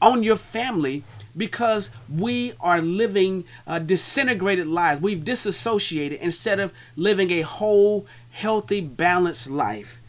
on 0.00 0.22
your 0.22 0.36
family 0.36 1.04
because 1.36 1.90
we 2.08 2.54
are 2.60 2.80
living 2.80 3.44
uh, 3.66 3.78
disintegrated 3.78 4.66
lives. 4.66 5.00
We've 5.00 5.24
disassociated 5.24 6.18
instead 6.20 6.58
of 6.58 6.72
living 6.96 7.30
a 7.30 7.42
whole, 7.42 8.06
healthy, 8.30 8.80
balanced 8.80 9.48
life. 9.48 10.00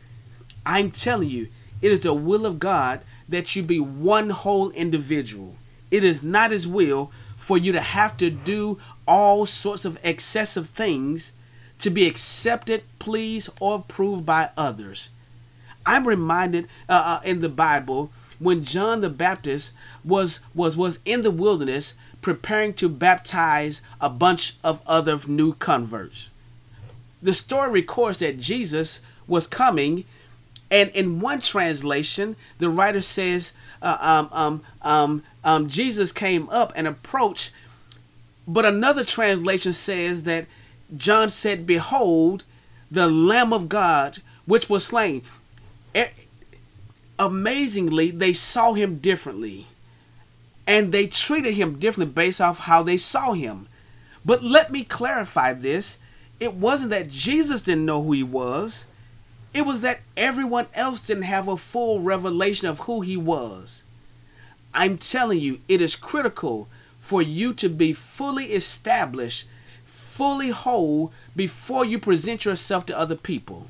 I'm 0.65 0.91
telling 0.91 1.29
you, 1.29 1.49
it 1.81 1.91
is 1.91 2.01
the 2.01 2.13
will 2.13 2.45
of 2.45 2.59
God 2.59 3.01
that 3.27 3.55
you 3.55 3.63
be 3.63 3.79
one 3.79 4.29
whole 4.29 4.69
individual. 4.71 5.55
It 5.89 6.03
is 6.03 6.21
not 6.23 6.51
His 6.51 6.67
will 6.67 7.11
for 7.37 7.57
you 7.57 7.71
to 7.71 7.81
have 7.81 8.17
to 8.17 8.29
do 8.29 8.79
all 9.07 9.45
sorts 9.45 9.83
of 9.83 9.99
excessive 10.03 10.67
things 10.67 11.33
to 11.79 11.89
be 11.89 12.05
accepted, 12.05 12.83
pleased, 12.99 13.49
or 13.59 13.77
approved 13.77 14.25
by 14.25 14.49
others. 14.55 15.09
I'm 15.85 16.07
reminded 16.07 16.67
uh, 16.87 16.93
uh, 16.93 17.21
in 17.25 17.41
the 17.41 17.49
Bible 17.49 18.11
when 18.39 18.63
John 18.63 19.01
the 19.01 19.09
Baptist 19.09 19.73
was 20.03 20.41
was 20.53 20.77
was 20.77 20.99
in 21.05 21.23
the 21.23 21.31
wilderness 21.31 21.95
preparing 22.21 22.73
to 22.75 22.87
baptize 22.87 23.81
a 23.99 24.09
bunch 24.09 24.55
of 24.63 24.81
other 24.85 25.19
new 25.27 25.53
converts. 25.53 26.29
The 27.21 27.33
story 27.33 27.71
records 27.71 28.19
that 28.19 28.39
Jesus 28.39 28.99
was 29.27 29.47
coming, 29.47 30.05
and 30.71 30.89
in 30.91 31.19
one 31.19 31.41
translation, 31.41 32.35
the 32.57 32.69
writer 32.69 33.01
says 33.01 33.53
uh, 33.81 33.97
um, 33.99 34.29
um, 34.31 34.63
um, 34.81 35.23
um, 35.43 35.67
Jesus 35.67 36.11
came 36.11 36.49
up 36.49 36.71
and 36.75 36.87
approached, 36.87 37.51
but 38.47 38.65
another 38.65 39.03
translation 39.03 39.73
says 39.73 40.23
that 40.23 40.47
John 40.95 41.29
said, 41.29 41.67
"Behold, 41.67 42.45
the 42.89 43.07
Lamb 43.07 43.53
of 43.53 43.69
God, 43.69 44.23
which 44.45 44.69
was 44.69 44.85
slain." 44.85 45.21
amazingly, 47.21 48.09
they 48.09 48.33
saw 48.33 48.73
him 48.73 48.97
differently. 48.97 49.67
And 50.65 50.91
they 50.91 51.07
treated 51.07 51.53
him 51.53 51.79
differently 51.79 52.11
based 52.11 52.41
off 52.41 52.59
how 52.59 52.81
they 52.81 52.97
saw 52.97 53.33
him. 53.33 53.67
But 54.25 54.43
let 54.43 54.71
me 54.71 54.83
clarify 54.83 55.53
this. 55.53 55.99
It 56.39 56.55
wasn't 56.55 56.89
that 56.89 57.09
Jesus 57.09 57.61
didn't 57.61 57.85
know 57.85 58.01
who 58.01 58.13
he 58.13 58.23
was. 58.23 58.85
It 59.53 59.65
was 59.65 59.81
that 59.81 59.99
everyone 60.15 60.67
else 60.73 61.01
didn't 61.01 61.23
have 61.23 61.47
a 61.47 61.57
full 61.57 61.99
revelation 61.99 62.67
of 62.67 62.81
who 62.81 63.01
he 63.01 63.17
was. 63.17 63.83
I'm 64.73 64.97
telling 64.97 65.39
you, 65.39 65.59
it 65.67 65.81
is 65.81 65.95
critical 65.95 66.69
for 66.99 67.21
you 67.21 67.53
to 67.55 67.67
be 67.67 67.91
fully 67.91 68.53
established, 68.53 69.47
fully 69.85 70.51
whole 70.51 71.11
before 71.35 71.83
you 71.83 71.99
present 71.99 72.45
yourself 72.45 72.85
to 72.85 72.97
other 72.97 73.15
people. 73.15 73.67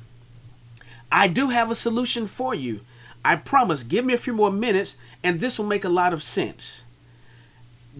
I 1.10 1.26
do 1.26 1.48
have 1.48 1.70
a 1.70 1.74
solution 1.74 2.26
for 2.26 2.54
you. 2.54 2.80
I 3.24 3.36
promise, 3.36 3.82
give 3.82 4.04
me 4.04 4.14
a 4.14 4.18
few 4.18 4.32
more 4.32 4.52
minutes 4.52 4.96
and 5.22 5.40
this 5.40 5.58
will 5.58 5.66
make 5.66 5.84
a 5.84 5.88
lot 5.88 6.12
of 6.12 6.22
sense. 6.22 6.84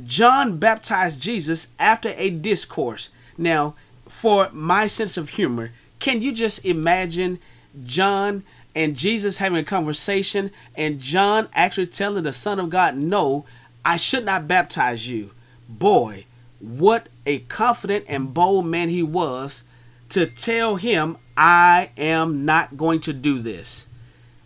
John 0.05 0.59
baptized 0.59 1.23
Jesus 1.23 1.68
after 1.79 2.14
a 2.16 2.31
discourse. 2.31 3.11
Now, 3.37 3.75
for 4.09 4.49
my 4.53 4.87
sense 4.87 5.16
of 5.16 5.31
humor, 5.31 5.73
can 5.99 6.23
you 6.23 6.33
just 6.33 6.64
imagine 6.64 7.38
John 7.85 8.45
and 8.75 8.97
Jesus 8.97 9.39
having 9.39 9.59
a 9.59 9.65
conversation 9.65 10.51
and 10.75 11.01
John 11.01 11.49
actually 11.55 11.87
telling 11.87 12.25
the 12.25 12.33
Son 12.33 12.59
of 12.59 12.71
God, 12.71 12.97
No, 12.97 13.45
I 13.85 13.97
should 13.97 14.25
not 14.25 14.49
baptize 14.49 15.09
you? 15.09 15.33
Boy, 15.69 16.27
what 16.61 17.09
a 17.27 17.41
confident 17.41 18.05
and 18.09 18.33
bold 18.33 18.67
man 18.67 18.89
he 18.89 19.03
was 19.03 19.65
to 20.11 20.27
tell 20.27 20.77
him, 20.77 21.17
I 21.37 21.91
am 21.97 22.45
not 22.45 22.77
going 22.77 23.01
to 23.01 23.13
do 23.13 23.41
this. 23.41 23.87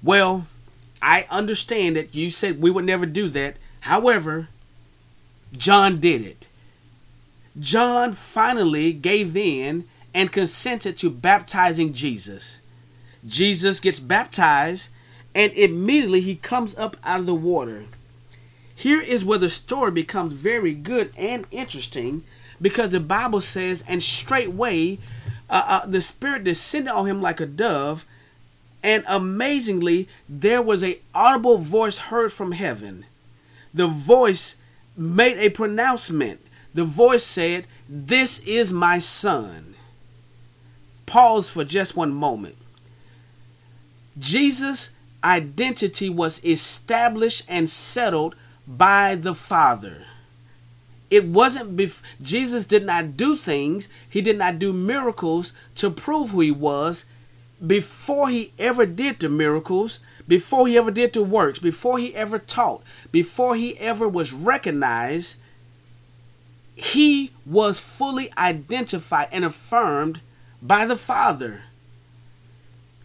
Well, 0.03 0.47
I 1.03 1.27
understand 1.31 1.97
that 1.97 2.15
you 2.15 2.31
said 2.31 2.61
we 2.61 2.71
would 2.71 2.85
never 2.85 3.07
do 3.07 3.29
that. 3.31 3.57
However, 3.81 4.49
John 5.53 6.01
did 6.01 6.23
it. 6.23 6.49
John 7.59 8.13
finally 8.13 8.93
gave 8.93 9.37
in 9.37 9.87
and 10.15 10.33
consented 10.33 10.97
to 10.99 11.11
baptizing 11.11 11.93
Jesus. 11.93 12.61
Jesus 13.27 13.81
gets 13.81 13.99
baptized 13.99 14.91
and 15.35 15.53
immediately 15.53 16.21
he 16.21 16.37
comes 16.37 16.77
up 16.77 16.97
out 17.05 17.21
of 17.21 17.27
the 17.27 17.35
water. 17.35 17.85
Here 18.75 19.01
is 19.01 19.25
where 19.25 19.39
the 19.39 19.51
story 19.51 19.91
becomes 19.91 20.33
very 20.33 20.75
good 20.75 21.13
and 21.17 21.47
interesting 21.51 22.25
because 22.61 22.93
the 22.93 23.01
Bible 23.01 23.41
says, 23.41 23.85
and 23.87 24.03
straightway 24.03 24.99
uh, 25.49 25.65
uh, 25.67 25.87
the 25.87 26.01
Spirit 26.01 26.45
descended 26.45 26.93
on 26.93 27.07
him 27.07 27.23
like 27.23 27.41
a 27.41 27.47
dove, 27.47 28.05
and 28.83 29.05
amazingly, 29.07 30.09
there 30.29 30.63
was 30.63 30.83
a 30.83 31.01
audible 31.15 31.59
voice 31.59 31.99
heard 31.99 32.33
from 32.33 32.53
heaven. 32.53 33.05
The 33.73 33.87
voice 33.87 34.57
made 34.97 35.39
a 35.39 35.51
pronouncement. 35.51 36.41
The 36.75 36.85
voice 36.85 37.25
said, 37.25 37.67
This 37.89 38.41
is 38.41 38.73
my 38.73 38.99
son. 38.99 39.75
Pause 41.05 41.51
for 41.51 41.65
just 41.65 41.97
one 41.97 42.13
moment. 42.13 42.57
Jesus' 44.19 44.91
identity 45.23 46.09
was 46.09 46.45
established 46.45 47.45
and 47.49 47.69
settled 47.69 48.35
by 48.67 49.15
the 49.15 49.35
Father. 49.35 50.05
It 51.11 51.27
wasn't 51.27 51.77
bef- 51.77 52.03
Jesus 52.21 52.65
did 52.65 52.85
not 52.85 53.17
do 53.17 53.37
things, 53.37 53.89
he 54.09 54.21
did 54.21 54.39
not 54.39 54.59
do 54.59 54.73
miracles 54.73 55.53
to 55.77 55.91
prove 55.91 56.31
who 56.31 56.41
he 56.41 56.51
was 56.51 57.05
before 57.65 58.29
he 58.29 58.53
ever 58.59 58.85
did 58.87 59.21
the 59.21 59.29
miracles, 59.29 60.01
before 60.27 60.67
he 60.67 60.77
ever 60.77 60.91
did 60.91 61.13
the 61.13 61.23
works, 61.23 61.59
before 61.59 61.99
he 61.99 62.15
ever 62.15 62.39
taught, 62.39 62.83
before 63.13 63.55
he 63.55 63.79
ever 63.79 64.09
was 64.09 64.33
recognized, 64.33 65.37
he 66.75 67.31
was 67.47 67.79
fully 67.79 68.31
identified 68.37 69.29
and 69.33 69.45
affirmed 69.45 70.21
by 70.61 70.85
the 70.85 70.97
Father. 70.97 71.63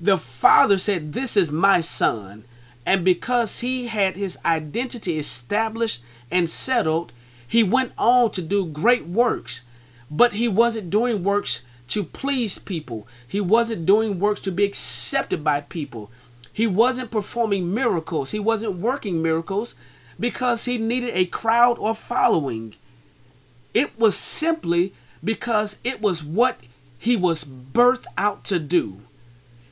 The 0.01 0.17
Father 0.17 0.79
said, 0.79 1.13
This 1.13 1.37
is 1.37 1.51
my 1.51 1.79
son. 1.79 2.45
And 2.87 3.05
because 3.05 3.59
he 3.59 3.85
had 3.85 4.15
his 4.15 4.35
identity 4.43 5.19
established 5.19 6.03
and 6.31 6.49
settled, 6.49 7.11
he 7.47 7.61
went 7.61 7.91
on 7.99 8.31
to 8.31 8.41
do 8.41 8.65
great 8.65 9.05
works. 9.05 9.61
But 10.09 10.33
he 10.33 10.47
wasn't 10.47 10.89
doing 10.89 11.23
works 11.23 11.63
to 11.89 12.03
please 12.03 12.57
people. 12.57 13.07
He 13.27 13.39
wasn't 13.39 13.85
doing 13.85 14.19
works 14.19 14.41
to 14.41 14.51
be 14.51 14.63
accepted 14.63 15.43
by 15.43 15.61
people. 15.61 16.09
He 16.51 16.65
wasn't 16.65 17.11
performing 17.11 17.71
miracles. 17.71 18.31
He 18.31 18.39
wasn't 18.39 18.77
working 18.77 19.21
miracles 19.21 19.75
because 20.19 20.65
he 20.65 20.79
needed 20.79 21.11
a 21.13 21.25
crowd 21.25 21.77
or 21.77 21.93
following. 21.93 22.73
It 23.73 23.99
was 23.99 24.17
simply 24.17 24.93
because 25.23 25.77
it 25.83 26.01
was 26.01 26.23
what 26.23 26.59
he 26.97 27.15
was 27.15 27.43
birthed 27.43 28.05
out 28.17 28.43
to 28.45 28.57
do. 28.57 29.01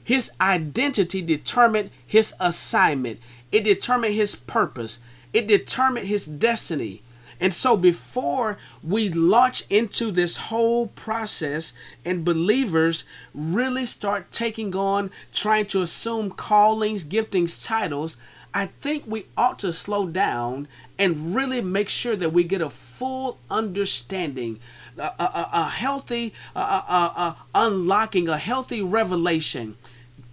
His 0.09 0.31
identity 0.41 1.21
determined 1.21 1.91
his 2.03 2.33
assignment, 2.39 3.19
it 3.51 3.63
determined 3.63 4.15
his 4.15 4.35
purpose, 4.35 5.01
it 5.33 5.45
determined 5.45 6.07
his 6.07 6.25
destiny. 6.25 7.03
And 7.39 7.53
so, 7.53 7.77
before 7.77 8.57
we 8.81 9.09
launch 9.09 9.65
into 9.69 10.09
this 10.09 10.37
whole 10.49 10.87
process 10.87 11.73
and 12.03 12.25
believers 12.25 13.03
really 13.35 13.85
start 13.85 14.31
taking 14.31 14.75
on 14.75 15.11
trying 15.31 15.67
to 15.67 15.83
assume 15.83 16.31
callings, 16.31 17.03
giftings, 17.03 17.63
titles, 17.63 18.17
I 18.51 18.65
think 18.65 19.03
we 19.05 19.27
ought 19.37 19.59
to 19.59 19.71
slow 19.71 20.07
down 20.07 20.67
and 20.97 21.35
really 21.35 21.61
make 21.61 21.87
sure 21.87 22.15
that 22.15 22.33
we 22.33 22.43
get 22.45 22.61
a 22.61 22.71
full 22.71 23.37
understanding, 23.47 24.59
a, 24.97 25.03
a, 25.03 25.49
a 25.53 25.63
healthy 25.69 26.33
a, 26.55 27.35
unlocking, 27.53 28.27
a 28.27 28.39
healthy 28.39 28.81
revelation. 28.81 29.77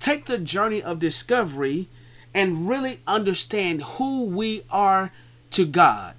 Take 0.07 0.27
the 0.27 0.39
journey 0.39 0.81
of 0.81 1.01
discovery 1.01 1.89
and 2.33 2.69
really 2.69 3.01
understand 3.09 3.83
who 3.83 4.25
we 4.27 4.63
are 4.71 5.11
to 5.51 5.67
God. 5.67 6.15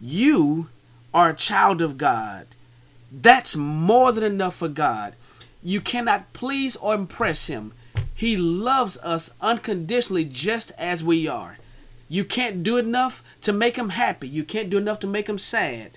You 0.00 0.70
are 1.14 1.28
a 1.28 1.36
child 1.36 1.80
of 1.80 1.96
God. 1.96 2.48
That's 3.12 3.54
more 3.54 4.10
than 4.10 4.24
enough 4.24 4.56
for 4.56 4.66
God. 4.66 5.14
You 5.62 5.80
cannot 5.80 6.32
please 6.32 6.74
or 6.74 6.96
impress 6.96 7.46
Him. 7.46 7.74
He 8.12 8.36
loves 8.36 8.98
us 9.04 9.30
unconditionally 9.40 10.24
just 10.24 10.72
as 10.76 11.04
we 11.04 11.28
are. 11.28 11.58
You 12.08 12.24
can't 12.24 12.64
do 12.64 12.76
enough 12.76 13.22
to 13.42 13.52
make 13.52 13.76
Him 13.76 13.90
happy. 13.90 14.26
You 14.26 14.42
can't 14.42 14.68
do 14.68 14.78
enough 14.78 14.98
to 14.98 15.06
make 15.06 15.28
Him 15.28 15.38
sad. 15.38 15.92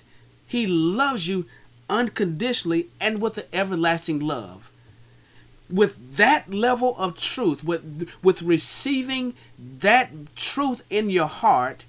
He 0.46 0.68
loves 0.68 1.26
you 1.26 1.46
unconditionally 1.90 2.86
and 3.00 3.20
with 3.20 3.36
an 3.36 3.46
everlasting 3.52 4.20
love. 4.20 4.71
With 5.72 6.16
that 6.16 6.52
level 6.52 6.94
of 6.98 7.18
truth, 7.18 7.64
with, 7.64 8.10
with 8.22 8.42
receiving 8.42 9.34
that 9.58 10.10
truth 10.36 10.82
in 10.90 11.08
your 11.08 11.26
heart, 11.26 11.86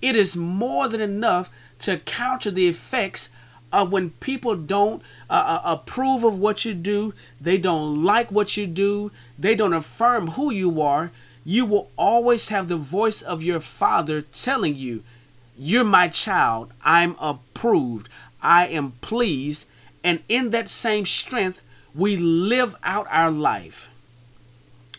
it 0.00 0.16
is 0.16 0.36
more 0.36 0.88
than 0.88 1.00
enough 1.00 1.50
to 1.80 1.98
counter 1.98 2.50
the 2.50 2.68
effects 2.68 3.28
of 3.72 3.92
when 3.92 4.10
people 4.10 4.56
don't 4.56 5.02
uh, 5.28 5.32
uh, 5.32 5.60
approve 5.64 6.24
of 6.24 6.38
what 6.38 6.64
you 6.64 6.74
do, 6.74 7.14
they 7.40 7.56
don't 7.56 8.02
like 8.04 8.32
what 8.32 8.56
you 8.56 8.66
do, 8.66 9.12
they 9.38 9.54
don't 9.54 9.72
affirm 9.72 10.28
who 10.28 10.50
you 10.50 10.80
are. 10.82 11.12
You 11.44 11.64
will 11.64 11.90
always 11.96 12.48
have 12.48 12.68
the 12.68 12.76
voice 12.76 13.22
of 13.22 13.42
your 13.42 13.60
father 13.60 14.20
telling 14.20 14.76
you, 14.76 15.02
You're 15.56 15.84
my 15.84 16.08
child, 16.08 16.72
I'm 16.84 17.16
approved, 17.20 18.08
I 18.42 18.66
am 18.66 18.92
pleased. 19.00 19.66
And 20.02 20.20
in 20.28 20.50
that 20.50 20.68
same 20.68 21.06
strength, 21.06 21.62
we 21.94 22.16
live 22.16 22.76
out 22.82 23.06
our 23.10 23.30
life. 23.30 23.88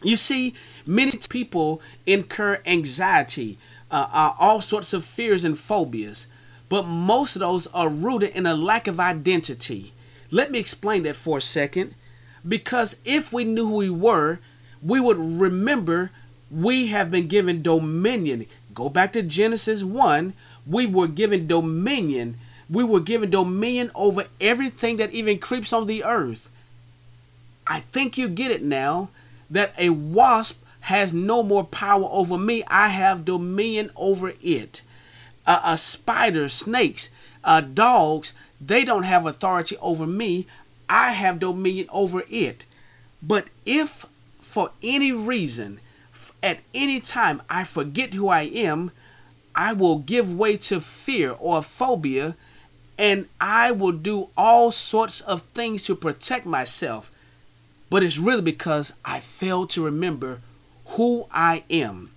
You 0.04 0.16
see, 0.16 0.56
many 0.86 1.12
people 1.30 1.82
incur 2.06 2.60
anxiety, 2.66 3.58
uh, 3.92 4.08
uh, 4.12 4.34
all 4.40 4.62
sorts 4.62 4.94
of 4.94 5.06
fears 5.06 5.44
and 5.44 5.58
phobias, 5.58 6.28
but 6.70 6.84
most 6.84 7.36
of 7.36 7.42
those 7.42 7.68
are 7.68 7.90
rooted 7.90 8.32
in 8.32 8.46
a 8.46 8.56
lack 8.56 8.88
of 8.88 9.00
identity. 9.00 9.94
Let 10.32 10.52
me 10.52 10.60
explain 10.60 11.04
that 11.04 11.16
for 11.16 11.38
a 11.38 11.42
second. 11.42 11.94
Because 12.48 12.98
if 13.06 13.32
we 13.32 13.44
knew 13.44 13.68
who 13.68 13.76
we 13.76 13.90
were, 13.90 14.40
we 14.82 15.00
would 15.00 15.20
remember 15.20 16.12
we 16.50 16.88
have 16.88 17.12
been 17.12 17.28
given 17.28 17.62
dominion. 17.62 18.46
Go 18.74 18.90
back 18.90 19.14
to 19.14 19.22
Genesis 19.22 19.84
1. 19.84 20.34
We 20.66 20.86
were 20.86 21.08
given 21.08 21.48
dominion. 21.48 22.40
We 22.70 22.84
were 22.84 23.00
given 23.00 23.30
dominion 23.30 23.92
over 23.94 24.26
everything 24.40 24.98
that 24.98 25.12
even 25.12 25.40
creeps 25.40 25.74
on 25.74 25.88
the 25.88 26.04
earth. 26.04 26.50
I 27.72 27.80
think 27.94 28.18
you 28.18 28.28
get 28.28 28.52
it 28.52 28.62
now 28.62 29.12
that 29.50 29.74
a 29.78 29.92
wasp 29.92 30.62
has 30.82 31.14
no 31.14 31.42
more 31.42 31.64
power 31.64 32.06
over 32.12 32.38
me. 32.38 32.66
I 32.68 32.90
have 32.90 33.24
dominion 33.24 33.92
over 33.96 34.34
it. 34.42 34.82
Uh, 35.48 35.62
uh, 35.64 35.76
spiders, 35.78 36.54
snakes, 36.54 37.12
uh, 37.46 37.62
dogs, 37.62 38.34
they 38.60 38.84
don't 38.84 39.04
have 39.04 39.26
authority 39.26 39.78
over 39.78 40.06
me. 40.06 40.48
I 40.90 41.14
have 41.14 41.40
dominion 41.40 41.88
over 41.94 42.24
it. 42.30 42.66
But 43.24 43.46
if 43.66 44.06
for 44.42 44.72
any 44.84 45.14
reason, 45.14 45.80
at 46.44 46.60
any 46.74 47.00
time, 47.00 47.42
I 47.50 47.64
forget 47.64 48.14
who 48.14 48.28
I 48.28 48.42
am, 48.42 48.92
I 49.56 49.72
will 49.72 50.00
give 50.00 50.38
way 50.38 50.58
to 50.58 50.82
fear 50.82 51.38
or 51.40 51.64
phobia, 51.64 52.36
and 52.98 53.30
I 53.40 53.72
will 53.72 53.94
do 53.94 54.28
all 54.36 54.74
sorts 54.74 55.22
of 55.22 55.44
things 55.54 55.86
to 55.86 55.96
protect 55.96 56.46
myself. 56.46 57.11
But 57.92 58.04
it's 58.04 58.18
really 58.18 58.42
because 58.42 58.94
I 59.04 59.20
fail 59.20 59.68
to 59.68 59.84
remember 59.84 60.40
who 60.88 61.28
I 61.30 61.64
am. 61.70 62.10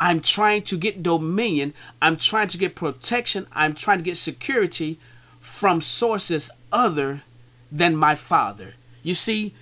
I'm 0.00 0.20
trying 0.20 0.62
to 0.62 0.76
get 0.78 1.02
dominion. 1.02 1.74
I'm 2.00 2.16
trying 2.16 2.48
to 2.48 2.58
get 2.58 2.74
protection. 2.74 3.46
I'm 3.52 3.74
trying 3.74 3.98
to 3.98 4.04
get 4.04 4.16
security 4.16 4.98
from 5.38 5.82
sources 5.82 6.50
other 6.72 7.22
than 7.70 7.94
my 7.94 8.14
Father. 8.14 8.74
You 9.02 9.12
see, 9.12 9.54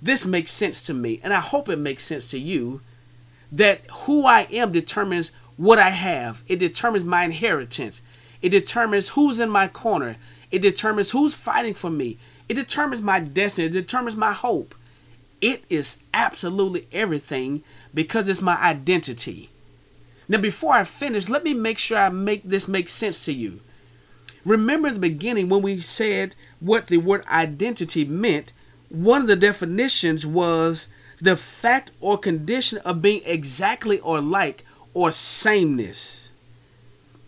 this 0.00 0.24
makes 0.24 0.52
sense 0.52 0.82
to 0.84 0.94
me, 0.94 1.20
and 1.22 1.34
I 1.34 1.40
hope 1.40 1.68
it 1.68 1.78
makes 1.78 2.04
sense 2.04 2.30
to 2.30 2.38
you 2.38 2.80
that 3.50 3.80
who 3.90 4.24
I 4.24 4.42
am 4.52 4.70
determines 4.70 5.32
what 5.56 5.80
I 5.80 5.90
have, 5.90 6.44
it 6.46 6.60
determines 6.60 7.04
my 7.04 7.24
inheritance, 7.24 8.02
it 8.40 8.50
determines 8.50 9.10
who's 9.10 9.40
in 9.40 9.50
my 9.50 9.66
corner, 9.66 10.16
it 10.52 10.60
determines 10.60 11.10
who's 11.10 11.34
fighting 11.34 11.74
for 11.74 11.90
me, 11.90 12.18
it 12.48 12.54
determines 12.54 13.02
my 13.02 13.20
destiny, 13.20 13.66
it 13.66 13.72
determines 13.72 14.16
my 14.16 14.32
hope. 14.32 14.74
It 15.40 15.64
is 15.68 16.02
absolutely 16.14 16.86
everything 16.92 17.62
because 17.92 18.28
it's 18.28 18.40
my 18.42 18.56
identity. 18.56 19.50
Now, 20.28 20.38
before 20.38 20.72
I 20.72 20.84
finish, 20.84 21.28
let 21.28 21.44
me 21.44 21.54
make 21.54 21.78
sure 21.78 21.98
I 21.98 22.08
make 22.08 22.42
this 22.44 22.66
make 22.66 22.88
sense 22.88 23.24
to 23.26 23.32
you. 23.32 23.60
Remember 24.44 24.88
in 24.88 24.94
the 24.94 25.00
beginning 25.00 25.48
when 25.48 25.62
we 25.62 25.78
said 25.78 26.34
what 26.60 26.86
the 26.86 26.98
word 26.98 27.24
identity 27.26 28.04
meant. 28.04 28.52
One 28.88 29.22
of 29.22 29.26
the 29.26 29.36
definitions 29.36 30.24
was 30.24 30.88
the 31.20 31.36
fact 31.36 31.90
or 32.00 32.18
condition 32.18 32.78
of 32.78 33.02
being 33.02 33.22
exactly 33.24 33.98
or 34.00 34.20
like 34.20 34.64
or 34.94 35.10
sameness. 35.10 36.28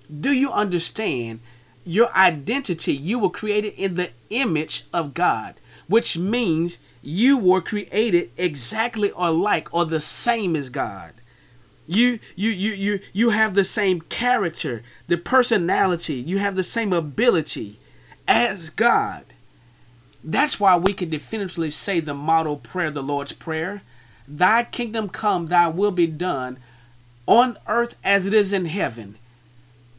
Do 0.09 0.31
you 0.33 0.51
understand? 0.53 1.41
Your 1.89 2.15
identity, 2.15 2.93
you 2.93 3.19
were 3.19 3.31
created 3.31 3.73
in 3.79 3.95
the 3.95 4.11
image 4.29 4.85
of 4.93 5.15
God, 5.15 5.55
which 5.87 6.19
means 6.19 6.77
you 7.01 7.39
were 7.39 7.63
created 7.63 8.31
exactly 8.37 9.11
or 9.11 9.31
like 9.31 9.73
or 9.73 9.87
the 9.87 9.99
same 9.99 10.55
as 10.55 10.69
God. 10.69 11.13
You 11.87 12.19
you 12.37 12.51
you 12.51 12.73
you 12.73 13.01
you 13.15 13.31
have 13.31 13.55
the 13.55 13.65
same 13.65 14.03
character, 14.03 14.83
the 15.07 15.17
personality, 15.17 16.17
you 16.17 16.37
have 16.37 16.57
the 16.57 16.63
same 16.63 16.93
ability 16.93 17.79
as 18.27 18.69
God. 18.69 19.25
That's 20.23 20.61
why 20.61 20.77
we 20.77 20.93
can 20.93 21.09
definitively 21.09 21.71
say 21.71 22.01
the 22.01 22.13
model 22.13 22.57
prayer, 22.57 22.91
the 22.91 23.03
Lord's 23.03 23.33
Prayer 23.33 23.81
Thy 24.29 24.65
kingdom 24.65 25.09
come, 25.09 25.47
thy 25.47 25.69
will 25.69 25.91
be 25.91 26.07
done 26.07 26.59
on 27.27 27.57
earth 27.67 27.95
as 28.05 28.27
it 28.27 28.35
is 28.35 28.53
in 28.53 28.67
heaven. 28.67 29.17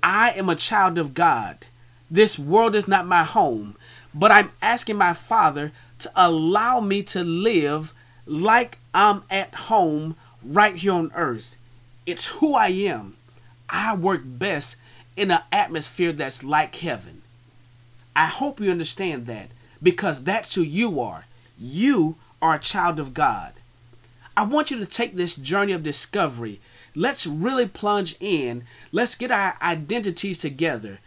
I 0.04 0.34
am 0.34 0.50
a 0.50 0.56
child 0.56 1.00
of 1.00 1.16
God. 1.16 1.66
This 2.12 2.40
world 2.40 2.76
is 2.76 2.88
not 2.88 3.06
my 3.06 3.24
home, 3.24 3.76
but 4.14 4.32
I'm 4.32 4.52
asking 4.62 4.98
my 4.98 5.14
Father 5.14 5.72
to 6.00 6.12
allow 6.16 6.80
me 6.80 7.04
to 7.04 7.24
live 7.24 7.94
like 8.26 8.78
I'm 8.94 9.24
at 9.30 9.54
home 9.54 10.16
right 10.44 10.76
here 10.76 10.94
on 10.94 11.12
earth. 11.16 11.56
It's 12.06 12.28
who 12.28 12.56
I 12.56 12.68
am. 12.68 13.16
I 13.70 13.96
work 13.96 14.22
best 14.26 14.78
in 15.16 15.30
an 15.32 15.42
atmosphere 15.52 16.12
that's 16.12 16.44
like 16.44 16.76
heaven. 16.76 17.22
I 18.16 18.26
hope 18.26 18.60
you 18.60 18.72
understand 18.72 19.28
that 19.28 19.50
because 19.82 20.24
that's 20.24 20.56
who 20.56 20.62
you 20.62 21.00
are. 21.00 21.26
You 21.60 22.16
are 22.42 22.56
a 22.56 22.60
child 22.60 23.00
of 23.00 23.14
God. 23.14 23.54
I 24.36 24.44
want 24.44 24.72
you 24.72 24.80
to 24.80 24.86
take 24.86 25.16
this 25.16 25.36
journey 25.36 25.74
of 25.74 25.84
discovery. 25.84 26.60
Let's 26.96 27.28
really 27.28 27.68
plunge 27.68 28.16
in. 28.20 28.64
Let's 28.92 29.16
get 29.16 29.32
our 29.32 29.58
identities 29.62 30.40
together. 30.40 31.00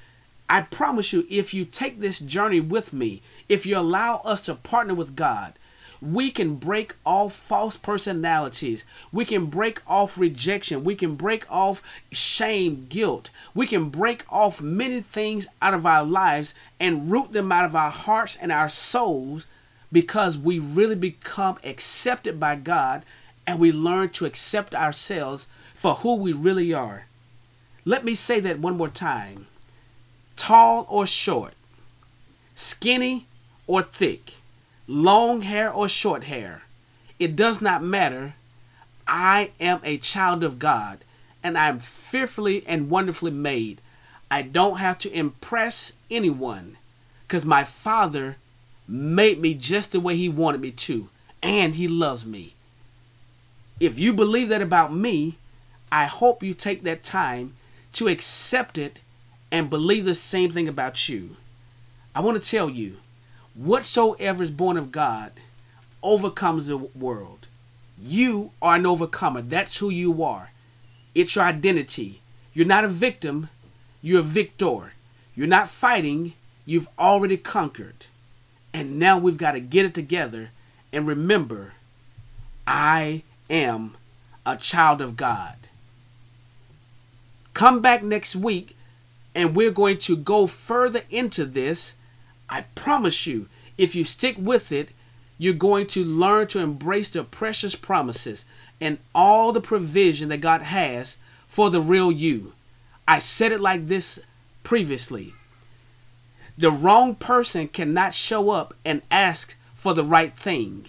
I 0.52 0.60
promise 0.60 1.14
you, 1.14 1.26
if 1.30 1.54
you 1.54 1.64
take 1.64 1.98
this 1.98 2.18
journey 2.18 2.60
with 2.60 2.92
me, 2.92 3.22
if 3.48 3.64
you 3.64 3.78
allow 3.78 4.16
us 4.18 4.42
to 4.42 4.54
partner 4.54 4.92
with 4.92 5.16
God, 5.16 5.54
we 6.02 6.30
can 6.30 6.56
break 6.56 6.94
off 7.06 7.32
false 7.32 7.78
personalities. 7.78 8.84
We 9.10 9.24
can 9.24 9.46
break 9.46 9.80
off 9.86 10.18
rejection. 10.18 10.84
We 10.84 10.94
can 10.94 11.14
break 11.14 11.50
off 11.50 11.82
shame, 12.10 12.84
guilt. 12.90 13.30
We 13.54 13.66
can 13.66 13.88
break 13.88 14.30
off 14.30 14.60
many 14.60 15.00
things 15.00 15.46
out 15.62 15.72
of 15.72 15.86
our 15.86 16.04
lives 16.04 16.52
and 16.78 17.10
root 17.10 17.32
them 17.32 17.50
out 17.50 17.64
of 17.64 17.74
our 17.74 17.90
hearts 17.90 18.36
and 18.38 18.52
our 18.52 18.68
souls 18.68 19.46
because 19.90 20.36
we 20.36 20.58
really 20.58 20.96
become 20.96 21.56
accepted 21.64 22.38
by 22.38 22.56
God 22.56 23.06
and 23.46 23.58
we 23.58 23.72
learn 23.72 24.10
to 24.10 24.26
accept 24.26 24.74
ourselves 24.74 25.46
for 25.72 25.94
who 25.94 26.16
we 26.16 26.34
really 26.34 26.74
are. 26.74 27.06
Let 27.86 28.04
me 28.04 28.14
say 28.14 28.38
that 28.40 28.58
one 28.58 28.76
more 28.76 28.90
time 28.90 29.46
tall 30.42 30.84
or 30.88 31.06
short, 31.06 31.54
skinny 32.56 33.26
or 33.68 33.80
thick 33.80 34.32
long 34.88 35.42
hair 35.42 35.72
or 35.72 35.88
short 35.88 36.24
hair. 36.24 36.62
It 37.20 37.36
does 37.36 37.60
not 37.60 37.80
matter. 37.80 38.34
I 39.06 39.52
am 39.60 39.80
a 39.84 39.98
child 39.98 40.42
of 40.42 40.58
God 40.58 40.98
and 41.44 41.56
I 41.56 41.68
am 41.68 41.78
fearfully 41.78 42.64
and 42.66 42.90
wonderfully 42.90 43.30
made. 43.30 43.80
I 44.32 44.42
don't 44.42 44.78
have 44.78 44.98
to 45.00 45.16
impress 45.16 45.92
anyone 46.10 46.76
because 47.22 47.44
my 47.44 47.62
Father 47.62 48.36
made 48.88 49.40
me 49.40 49.54
just 49.54 49.92
the 49.92 50.00
way 50.00 50.16
He 50.16 50.28
wanted 50.28 50.60
me 50.60 50.72
to, 50.72 51.08
and 51.40 51.76
He 51.76 51.86
loves 51.86 52.26
me. 52.26 52.54
If 53.78 53.96
you 53.96 54.12
believe 54.12 54.48
that 54.48 54.60
about 54.60 54.92
me, 54.92 55.36
I 55.92 56.06
hope 56.06 56.42
you 56.42 56.52
take 56.52 56.82
that 56.82 57.04
time 57.04 57.54
to 57.92 58.08
accept 58.08 58.76
it 58.76 58.98
and 59.52 59.68
believe 59.70 60.06
the 60.06 60.14
same 60.14 60.50
thing 60.50 60.66
about 60.66 61.08
you. 61.08 61.36
I 62.14 62.20
want 62.20 62.42
to 62.42 62.50
tell 62.50 62.70
you, 62.70 62.96
whatsoever 63.54 64.42
is 64.42 64.50
born 64.50 64.78
of 64.78 64.90
God 64.90 65.32
overcomes 66.02 66.66
the 66.66 66.78
world. 66.78 67.46
You 68.02 68.50
are 68.62 68.76
an 68.76 68.86
overcomer. 68.86 69.42
That's 69.42 69.76
who 69.76 69.90
you 69.90 70.24
are. 70.24 70.50
It's 71.14 71.36
your 71.36 71.44
identity. 71.44 72.22
You're 72.54 72.66
not 72.66 72.84
a 72.84 72.88
victim, 72.88 73.50
you're 74.00 74.20
a 74.20 74.24
victor. 74.24 74.94
You're 75.34 75.46
not 75.46 75.70
fighting, 75.70 76.34
you've 76.66 76.88
already 76.98 77.36
conquered. 77.36 78.06
And 78.74 78.98
now 78.98 79.18
we've 79.18 79.38
got 79.38 79.52
to 79.52 79.60
get 79.60 79.86
it 79.86 79.94
together 79.94 80.50
and 80.92 81.06
remember 81.06 81.72
I 82.66 83.22
am 83.48 83.94
a 84.44 84.56
child 84.56 85.00
of 85.00 85.16
God. 85.16 85.56
Come 87.54 87.80
back 87.80 88.02
next 88.02 88.36
week 88.36 88.76
and 89.34 89.54
we're 89.54 89.70
going 89.70 89.98
to 89.98 90.16
go 90.16 90.46
further 90.46 91.02
into 91.10 91.44
this. 91.44 91.94
I 92.48 92.62
promise 92.74 93.26
you, 93.26 93.48
if 93.78 93.94
you 93.94 94.04
stick 94.04 94.36
with 94.38 94.70
it, 94.72 94.90
you're 95.38 95.54
going 95.54 95.86
to 95.88 96.04
learn 96.04 96.46
to 96.48 96.60
embrace 96.60 97.10
the 97.10 97.24
precious 97.24 97.74
promises 97.74 98.44
and 98.80 98.98
all 99.14 99.52
the 99.52 99.60
provision 99.60 100.28
that 100.28 100.40
God 100.40 100.62
has 100.62 101.16
for 101.48 101.70
the 101.70 101.80
real 101.80 102.12
you. 102.12 102.52
I 103.08 103.18
said 103.18 103.52
it 103.52 103.60
like 103.60 103.88
this 103.88 104.20
previously. 104.62 105.34
The 106.56 106.70
wrong 106.70 107.14
person 107.14 107.68
cannot 107.68 108.14
show 108.14 108.50
up 108.50 108.74
and 108.84 109.02
ask 109.10 109.56
for 109.74 109.94
the 109.94 110.04
right 110.04 110.36
thing. 110.36 110.86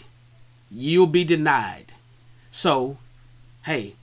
You'll 0.70 1.08
be 1.08 1.24
denied. 1.24 1.94
So, 2.52 2.98
hey, 3.64 3.96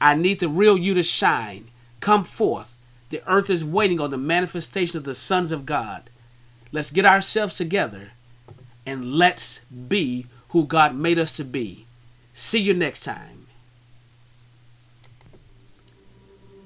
I 0.00 0.14
need 0.14 0.40
the 0.40 0.48
real 0.48 0.76
you 0.76 0.94
to 0.94 1.02
shine. 1.02 1.68
Come 2.00 2.22
forth. 2.22 2.75
The 3.10 3.22
earth 3.26 3.50
is 3.50 3.64
waiting 3.64 4.00
on 4.00 4.10
the 4.10 4.18
manifestation 4.18 4.98
of 4.98 5.04
the 5.04 5.14
sons 5.14 5.52
of 5.52 5.66
God. 5.66 6.10
Let's 6.72 6.90
get 6.90 7.06
ourselves 7.06 7.56
together 7.56 8.10
and 8.84 9.14
let's 9.14 9.60
be 9.64 10.26
who 10.48 10.66
God 10.66 10.94
made 10.94 11.18
us 11.18 11.34
to 11.36 11.44
be. 11.44 11.86
See 12.32 12.60
you 12.60 12.74
next 12.74 13.04
time. 13.04 13.46